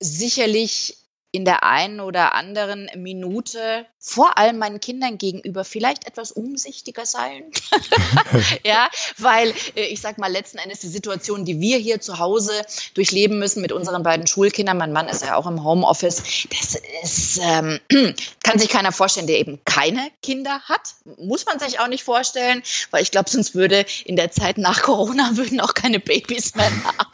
sicherlich 0.00 0.96
in 1.32 1.44
der 1.44 1.64
einen 1.64 2.00
oder 2.00 2.34
anderen 2.34 2.90
Minute 2.96 3.86
vor 3.98 4.38
allem 4.38 4.58
meinen 4.58 4.80
Kindern 4.80 5.18
gegenüber 5.18 5.64
vielleicht 5.64 6.06
etwas 6.06 6.30
umsichtiger 6.32 7.04
sein. 7.04 7.50
ja, 8.64 8.88
weil 9.18 9.52
äh, 9.74 9.86
ich 9.86 10.00
sag 10.00 10.18
mal, 10.18 10.30
letzten 10.30 10.58
Endes 10.58 10.80
die 10.80 10.88
Situation, 10.88 11.44
die 11.44 11.60
wir 11.60 11.78
hier 11.78 12.00
zu 12.00 12.18
Hause 12.18 12.52
durchleben 12.94 13.38
müssen 13.38 13.62
mit 13.62 13.72
unseren 13.72 14.02
beiden 14.02 14.26
Schulkindern, 14.26 14.78
mein 14.78 14.92
Mann 14.92 15.08
ist 15.08 15.24
ja 15.24 15.36
auch 15.36 15.46
im 15.46 15.64
Homeoffice, 15.64 16.22
das 16.50 16.80
ist, 17.02 17.40
ähm, 17.42 17.80
kann 18.42 18.58
sich 18.58 18.68
keiner 18.68 18.92
vorstellen, 18.92 19.26
der 19.26 19.38
eben 19.38 19.60
keine 19.64 20.08
Kinder 20.22 20.60
hat. 20.60 20.94
Muss 21.18 21.44
man 21.46 21.58
sich 21.58 21.80
auch 21.80 21.88
nicht 21.88 22.04
vorstellen, 22.04 22.62
weil 22.90 23.02
ich 23.02 23.10
glaube, 23.10 23.28
sonst 23.28 23.54
würde 23.54 23.84
in 24.04 24.16
der 24.16 24.30
Zeit 24.30 24.58
nach 24.58 24.82
Corona 24.82 25.30
würden 25.36 25.60
auch 25.60 25.74
keine 25.74 25.98
Babys 26.00 26.54
mehr 26.54 26.70
nachkommen. 26.70 27.12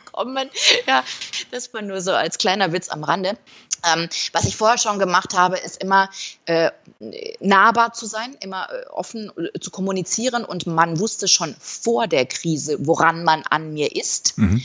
Ja, 0.86 1.04
das 1.50 1.72
war 1.74 1.82
nur 1.82 2.00
so 2.00 2.12
als 2.12 2.38
kleiner 2.38 2.72
Witz 2.72 2.88
am 2.88 3.04
Rande. 3.04 3.36
Ähm, 3.84 4.08
was 4.32 4.44
ich 4.44 4.56
vorher 4.56 4.78
schon 4.78 4.98
gemacht 4.98 5.34
habe, 5.34 5.58
ist 5.58 5.82
immer 5.82 6.08
äh, 6.46 6.70
nahbar 7.40 7.92
zu 7.92 8.06
sein, 8.06 8.36
immer 8.40 8.68
äh, 8.70 8.86
offen 8.90 9.32
äh, 9.36 9.58
zu 9.58 9.70
kommunizieren 9.70 10.44
und 10.44 10.66
man 10.66 11.00
wusste 11.00 11.26
schon 11.26 11.54
vor 11.58 12.06
der 12.06 12.26
Krise, 12.26 12.76
woran 12.80 13.24
man 13.24 13.42
an 13.50 13.72
mir 13.72 13.94
ist. 13.96 14.38
Mhm. 14.38 14.62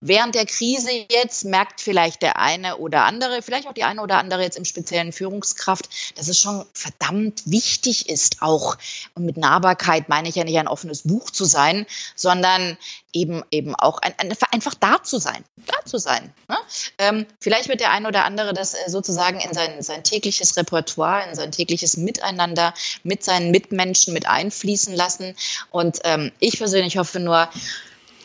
Während 0.00 0.36
der 0.36 0.46
Krise 0.46 0.90
jetzt 1.10 1.44
merkt 1.44 1.80
vielleicht 1.80 2.22
der 2.22 2.38
eine 2.38 2.76
oder 2.76 3.04
andere, 3.04 3.42
vielleicht 3.42 3.66
auch 3.66 3.72
die 3.72 3.82
eine 3.82 4.00
oder 4.00 4.18
andere 4.18 4.42
jetzt 4.42 4.56
im 4.56 4.64
speziellen 4.64 5.12
Führungskraft, 5.12 5.88
dass 6.16 6.28
es 6.28 6.38
schon 6.38 6.64
verdammt 6.72 7.42
wichtig 7.46 8.08
ist, 8.08 8.40
auch 8.40 8.78
und 9.14 9.24
mit 9.24 9.36
Nahbarkeit 9.36 10.08
meine 10.08 10.28
ich 10.28 10.36
ja 10.36 10.44
nicht 10.44 10.58
ein 10.58 10.68
offenes 10.68 11.02
Buch 11.02 11.30
zu 11.30 11.44
sein, 11.44 11.84
sondern 12.14 12.78
eben 13.12 13.42
eben 13.50 13.74
auch 13.74 13.98
ein, 13.98 14.14
ein, 14.18 14.32
einfach 14.52 14.74
da 14.74 15.02
zu 15.02 15.18
sein, 15.18 15.44
da 15.66 15.84
zu 15.84 15.98
sein. 15.98 16.32
Ne? 16.48 16.56
Ähm, 16.98 17.26
vielleicht 17.40 17.68
wird 17.68 17.80
der 17.80 17.90
eine 17.90 18.06
oder 18.06 18.24
andere 18.24 18.52
das 18.52 18.74
äh, 18.74 18.88
sozusagen 18.88 19.40
in 19.40 19.52
sein, 19.52 19.82
sein 19.82 20.04
tägliches 20.04 20.56
Repertoire, 20.56 21.28
in 21.28 21.34
sein 21.34 21.50
tägliches 21.50 21.96
Miteinander 21.96 22.72
mit 23.02 23.24
seinen 23.24 23.50
Mitmenschen 23.50 24.14
mit 24.14 24.28
einfließen 24.28 24.94
lassen. 24.94 25.34
Und 25.70 25.98
ähm, 26.04 26.30
ich 26.38 26.58
persönlich 26.58 26.98
hoffe 26.98 27.18
nur, 27.18 27.48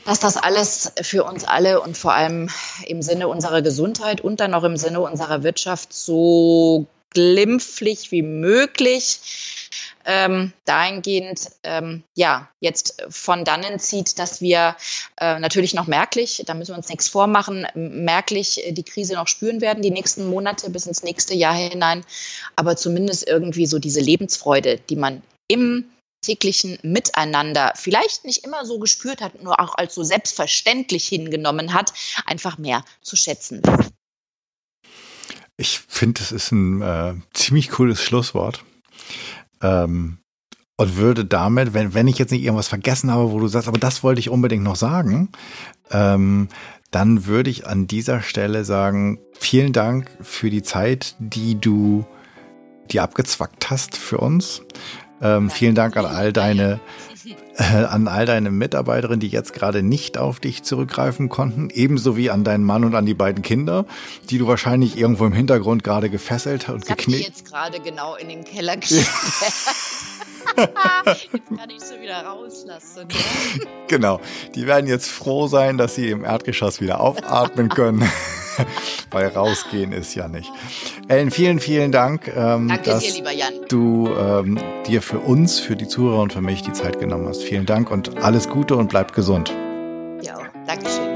dass 0.06 0.20
das 0.20 0.38
alles 0.38 0.92
für 1.02 1.24
uns 1.24 1.44
alle 1.44 1.82
und 1.82 1.98
vor 1.98 2.14
allem 2.14 2.50
im 2.86 3.02
Sinne 3.02 3.28
unserer 3.28 3.62
Gesundheit 3.62 4.22
und 4.22 4.40
dann 4.40 4.54
auch 4.54 4.64
im 4.64 4.78
Sinne 4.78 5.02
unserer 5.02 5.44
Wirtschaft 5.44 5.94
so 5.94 6.88
glimpflich 7.12 8.12
wie 8.12 8.24
möglich 8.24 9.20
ähm, 10.06 10.52
dahingehend 10.66 11.52
ähm, 11.64 12.04
ja 12.16 12.50
jetzt 12.60 13.04
von 13.10 13.46
dannen 13.46 13.80
zieht, 13.80 14.20
dass 14.20 14.42
wir 14.42 14.76
äh, 15.20 15.40
natürlich 15.40 15.74
noch 15.74 15.88
merklich, 15.88 16.44
da 16.46 16.54
müssen 16.54 16.72
wir 16.72 16.78
uns 16.78 16.90
nichts 16.90 17.08
vormachen, 17.08 17.68
merklich 17.74 18.62
die 18.72 18.84
Krise 18.84 19.14
noch 19.14 19.28
spüren 19.28 19.62
werden, 19.62 19.82
die 19.82 19.92
nächsten 19.92 20.28
Monate 20.28 20.70
bis 20.70 20.88
ins 20.88 21.04
nächste 21.04 21.34
Jahr 21.34 21.56
hinein, 21.56 22.04
aber 22.56 22.76
zumindest 22.76 23.28
irgendwie 23.28 23.66
so 23.66 23.80
diese 23.80 24.02
Lebensfreude, 24.02 24.80
die 24.90 24.98
man 24.98 25.22
im 25.48 25.86
täglichen 26.24 26.80
Miteinander 26.82 27.74
vielleicht 27.76 28.26
nicht 28.26 28.44
immer 28.44 28.66
so 28.66 28.80
gespürt 28.80 29.22
hat, 29.22 29.44
nur 29.44 29.60
auch 29.60 29.76
als 29.76 29.94
so 29.94 30.04
selbstverständlich 30.04 31.08
hingenommen 31.08 31.74
hat, 31.74 31.94
einfach 32.26 32.58
mehr 32.58 32.84
zu 33.02 33.16
schätzen. 33.16 33.62
Ich 35.58 35.80
finde, 35.88 36.20
das 36.20 36.32
ist 36.32 36.52
ein 36.52 36.82
äh, 36.82 37.14
ziemlich 37.34 37.70
cooles 37.70 38.02
Schlusswort. 38.02 38.64
Ähm, 39.62 40.18
und 40.76 40.98
würde 40.98 41.24
damit, 41.24 41.74
wenn, 41.74 41.94
wenn 41.94 42.08
ich 42.08 42.18
jetzt 42.18 42.32
nicht 42.32 42.44
irgendwas 42.44 42.68
vergessen 42.68 43.12
habe, 43.12 43.32
wo 43.32 43.40
du 43.40 43.48
sagst, 43.48 43.68
aber 43.68 43.78
das 43.78 44.04
wollte 44.04 44.20
ich 44.20 44.30
unbedingt 44.30 44.64
noch 44.64 44.76
sagen, 44.76 45.30
ähm, 45.92 46.50
dann 46.90 47.26
würde 47.26 47.50
ich 47.50 47.68
an 47.68 47.88
dieser 47.88 48.22
Stelle 48.22 48.66
sagen, 48.66 49.20
vielen 49.34 49.74
Dank 49.74 50.10
für 50.22 50.50
die 50.50 50.64
Zeit, 50.64 51.16
die 51.20 51.60
du 51.60 52.06
die 52.92 53.00
abgezwackt 53.00 53.70
hast 53.70 53.98
für 53.98 54.18
uns. 54.18 54.62
Ähm, 55.24 55.50
vielen 55.50 55.74
Dank 55.74 55.96
an 55.98 56.06
all 56.06 56.34
deine 56.34 56.80
äh, 57.56 57.64
an 57.64 58.08
all 58.08 58.26
deine 58.26 58.52
Mitarbeiterinnen, 58.52 59.20
die 59.20 59.28
jetzt 59.28 59.54
gerade 59.54 59.84
nicht 59.84 60.18
auf 60.18 60.40
dich 60.40 60.64
zurückgreifen 60.64 61.30
konnten, 61.30 61.70
ebenso 61.70 62.18
wie 62.18 62.30
an 62.30 62.44
deinen 62.44 62.64
Mann 62.64 62.84
und 62.84 62.96
an 62.96 63.06
die 63.06 63.14
beiden 63.14 63.44
Kinder, 63.44 63.86
die 64.30 64.38
du 64.38 64.48
wahrscheinlich 64.48 64.98
irgendwo 64.98 65.26
im 65.26 65.34
Hintergrund 65.34 65.84
gerade 65.84 66.10
gefesselt 66.10 66.68
und 66.70 66.86
geknickt. 66.86 67.22
Ich 67.22 67.28
jetzt 67.28 67.46
gerade 67.46 67.80
genau 67.80 68.16
in 68.16 68.28
den 68.28 68.44
Keller 68.44 68.78
geschickt. 68.78 69.08
jetzt 70.58 70.78
kann 71.58 71.70
ich 71.70 71.82
sie 71.82 72.02
wieder 72.02 72.26
rauslassen. 72.26 73.08
Genau, 73.88 74.20
die 74.56 74.68
werden 74.68 74.88
jetzt 74.88 75.10
froh 75.10 75.48
sein, 75.48 75.78
dass 75.78 75.96
sie 75.96 76.10
im 76.10 76.26
Erdgeschoss 76.26 76.82
wieder 76.82 77.00
aufatmen 77.00 77.70
können. 77.70 78.10
Weil 79.12 79.28
rausgehen 79.28 79.92
ist 79.92 80.16
ja 80.16 80.28
nicht. 80.28 80.52
Ellen, 81.08 81.32
vielen, 81.32 81.60
vielen 81.60 81.92
Dank, 81.92 82.28
ähm, 82.28 82.68
Danke 82.68 82.84
dass 82.84 83.04
dir, 83.04 83.14
lieber 83.14 83.32
Jan. 83.32 83.54
du 83.70 84.10
ähm, 84.18 84.60
dir 84.88 85.02
für 85.02 85.20
uns, 85.20 85.60
für 85.60 85.76
die 85.76 85.88
Zuhörer 85.88 86.22
und 86.22 86.34
für 86.34 86.42
mich 86.42 86.62
die 86.62 86.74
Zeit 86.74 87.00
genommen 87.00 87.28
hast. 87.28 87.44
Vielen 87.44 87.66
Dank 87.66 87.92
und 87.92 88.18
alles 88.24 88.50
Gute 88.50 88.76
und 88.76 88.90
bleib 88.90 89.14
gesund. 89.14 89.54
Ja, 90.22 90.38
Dankeschön. 90.68 91.14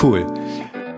Cool. 0.00 0.26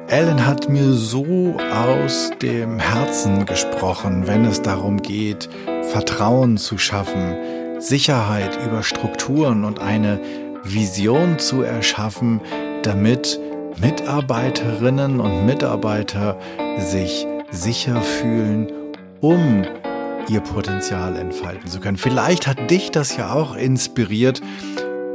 Ellen 0.09 0.45
hat 0.45 0.69
mir 0.69 0.93
so 0.93 1.57
aus 1.73 2.33
dem 2.43 2.81
Herzen 2.81 3.47
gesprochen, 3.47 4.27
wenn 4.27 4.45
es 4.45 4.61
darum 4.61 5.01
geht, 5.01 5.49
Vertrauen 5.93 6.57
zu 6.59 6.79
schaffen, 6.79 7.37
Sicherheit 7.79 8.59
über 8.67 8.83
Strukturen 8.83 9.65
und 9.65 9.79
eine 9.79 10.21
Vision 10.65 11.39
zu 11.39 11.63
erschaffen, 11.63 12.41
damit 12.83 13.39
Mitarbeiterinnen 13.81 15.21
und 15.21 15.47
Mitarbeiter 15.47 16.39
sich 16.79 17.27
sicher 17.51 18.03
fühlen, 18.03 18.71
um 19.21 19.65
ihr 20.29 20.41
Potenzial 20.41 21.17
entfalten 21.17 21.67
zu 21.67 21.81
können. 21.81 21.97
Vielleicht 21.97 22.47
hat 22.47 22.71
dich 22.71 22.91
das 22.91 23.17
ja 23.17 23.33
auch 23.33 23.57
inspiriert, 23.57 24.43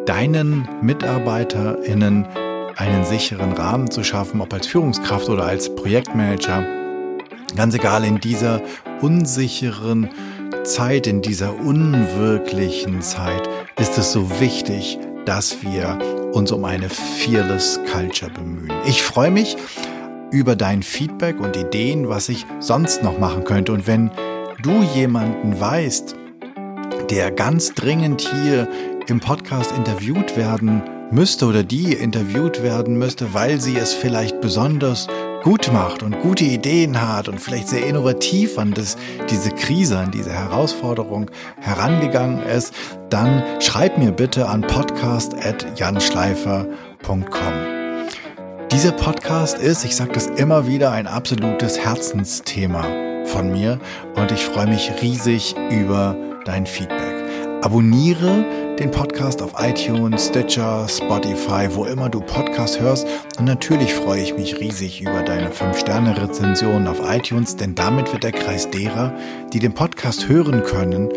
deinen 0.05 0.67
Mitarbeiterinnen 0.81 2.27
einen 2.75 3.05
sicheren 3.05 3.53
Rahmen 3.53 3.89
zu 3.89 4.03
schaffen, 4.03 4.41
ob 4.41 4.53
als 4.53 4.67
Führungskraft 4.67 5.29
oder 5.29 5.45
als 5.45 5.73
Projektmanager. 5.75 6.65
Ganz 7.55 7.75
egal, 7.75 8.03
in 8.03 8.19
dieser 8.19 8.61
unsicheren 9.01 10.09
Zeit, 10.63 11.07
in 11.07 11.21
dieser 11.21 11.55
unwirklichen 11.59 13.01
Zeit 13.01 13.47
ist 13.79 13.97
es 13.97 14.11
so 14.11 14.39
wichtig, 14.39 14.97
dass 15.25 15.63
wir 15.63 15.97
uns 16.35 16.51
um 16.51 16.65
eine 16.65 16.89
Fearless 16.89 17.79
Culture 17.89 18.29
bemühen. 18.29 18.73
Ich 18.85 19.01
freue 19.01 19.31
mich 19.31 19.55
über 20.31 20.57
dein 20.57 20.83
Feedback 20.83 21.39
und 21.39 21.55
Ideen, 21.55 22.09
was 22.09 22.27
ich 22.27 22.45
sonst 22.59 23.03
noch 23.03 23.17
machen 23.17 23.45
könnte. 23.45 23.71
Und 23.71 23.87
wenn 23.87 24.11
du 24.61 24.83
jemanden 24.83 25.57
weißt, 25.57 26.13
der 27.09 27.31
ganz 27.31 27.73
dringend 27.73 28.21
hier 28.21 28.67
im 29.07 29.21
Podcast 29.21 29.71
interviewt 29.77 30.35
werden 30.35 30.83
müsste 31.09 31.45
oder 31.45 31.63
die 31.63 31.93
interviewt 31.93 32.63
werden 32.63 32.97
müsste, 32.97 33.33
weil 33.33 33.61
sie 33.61 33.77
es 33.77 33.93
vielleicht 33.93 34.41
besonders 34.41 35.07
gut 35.45 35.71
macht 35.71 36.01
und 36.01 36.19
gute 36.21 36.43
Ideen 36.43 36.99
hat 36.99 37.29
und 37.29 37.39
vielleicht 37.39 37.67
sehr 37.67 37.85
innovativ 37.85 38.57
an 38.57 38.73
das, 38.73 38.97
diese 39.29 39.51
Krise, 39.51 39.99
an 39.99 40.09
diese 40.09 40.31
Herausforderung 40.31 41.29
herangegangen 41.61 42.41
ist, 42.41 42.73
dann 43.11 43.43
schreib 43.61 43.99
mir 43.99 44.11
bitte 44.11 44.49
an 44.49 44.61
podcast.janschleifer.com. 44.61 47.53
Dieser 48.71 48.93
Podcast 48.93 49.59
ist, 49.59 49.85
ich 49.85 49.95
sage 49.95 50.13
das 50.13 50.25
immer 50.25 50.65
wieder, 50.65 50.91
ein 50.91 51.05
absolutes 51.05 51.77
Herzensthema 51.77 52.83
von 53.25 53.51
mir 53.51 53.79
und 54.15 54.31
ich 54.31 54.45
freue 54.45 54.65
mich 54.65 54.91
riesig 55.03 55.53
über 55.69 56.15
dein 56.45 56.65
Feedback. 56.65 57.14
Abonniere 57.65 58.45
den 58.77 58.91
Podcast 58.91 59.41
auf 59.41 59.53
iTunes, 59.57 60.27
Stitcher, 60.27 60.87
Spotify, 60.87 61.67
wo 61.71 61.85
immer 61.85 62.09
du 62.09 62.19
Podcast 62.19 62.79
hörst. 62.79 63.07
Und 63.39 63.45
natürlich 63.45 63.91
freue 63.91 64.21
ich 64.21 64.37
mich 64.37 64.59
riesig 64.59 65.01
über 65.01 65.23
deine 65.23 65.49
5-Sterne-Rezension 65.49 66.85
auf 66.85 66.99
iTunes, 67.03 67.55
denn 67.55 67.73
damit 67.73 68.13
wird 68.13 68.21
der 68.21 68.33
Kreis 68.33 68.69
derer, 68.69 69.11
die 69.51 69.57
den 69.57 69.73
Podcast 69.73 70.29
hören 70.29 70.61
können, 70.61 71.09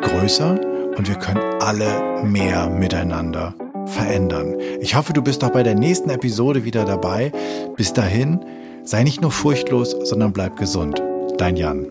größer 0.00 0.60
und 0.96 1.08
wir 1.08 1.16
können 1.16 1.42
alle 1.60 2.22
mehr 2.22 2.70
miteinander 2.70 3.56
verändern. 3.86 4.54
Ich 4.80 4.94
hoffe, 4.94 5.12
du 5.12 5.22
bist 5.22 5.42
auch 5.42 5.50
bei 5.50 5.64
der 5.64 5.74
nächsten 5.74 6.08
Episode 6.08 6.62
wieder 6.62 6.84
dabei. 6.84 7.32
Bis 7.76 7.92
dahin, 7.92 8.44
sei 8.84 9.02
nicht 9.02 9.20
nur 9.22 9.32
furchtlos, 9.32 9.90
sondern 10.04 10.32
bleib 10.32 10.56
gesund. 10.56 11.02
Dein 11.36 11.56
Jan. 11.56 11.90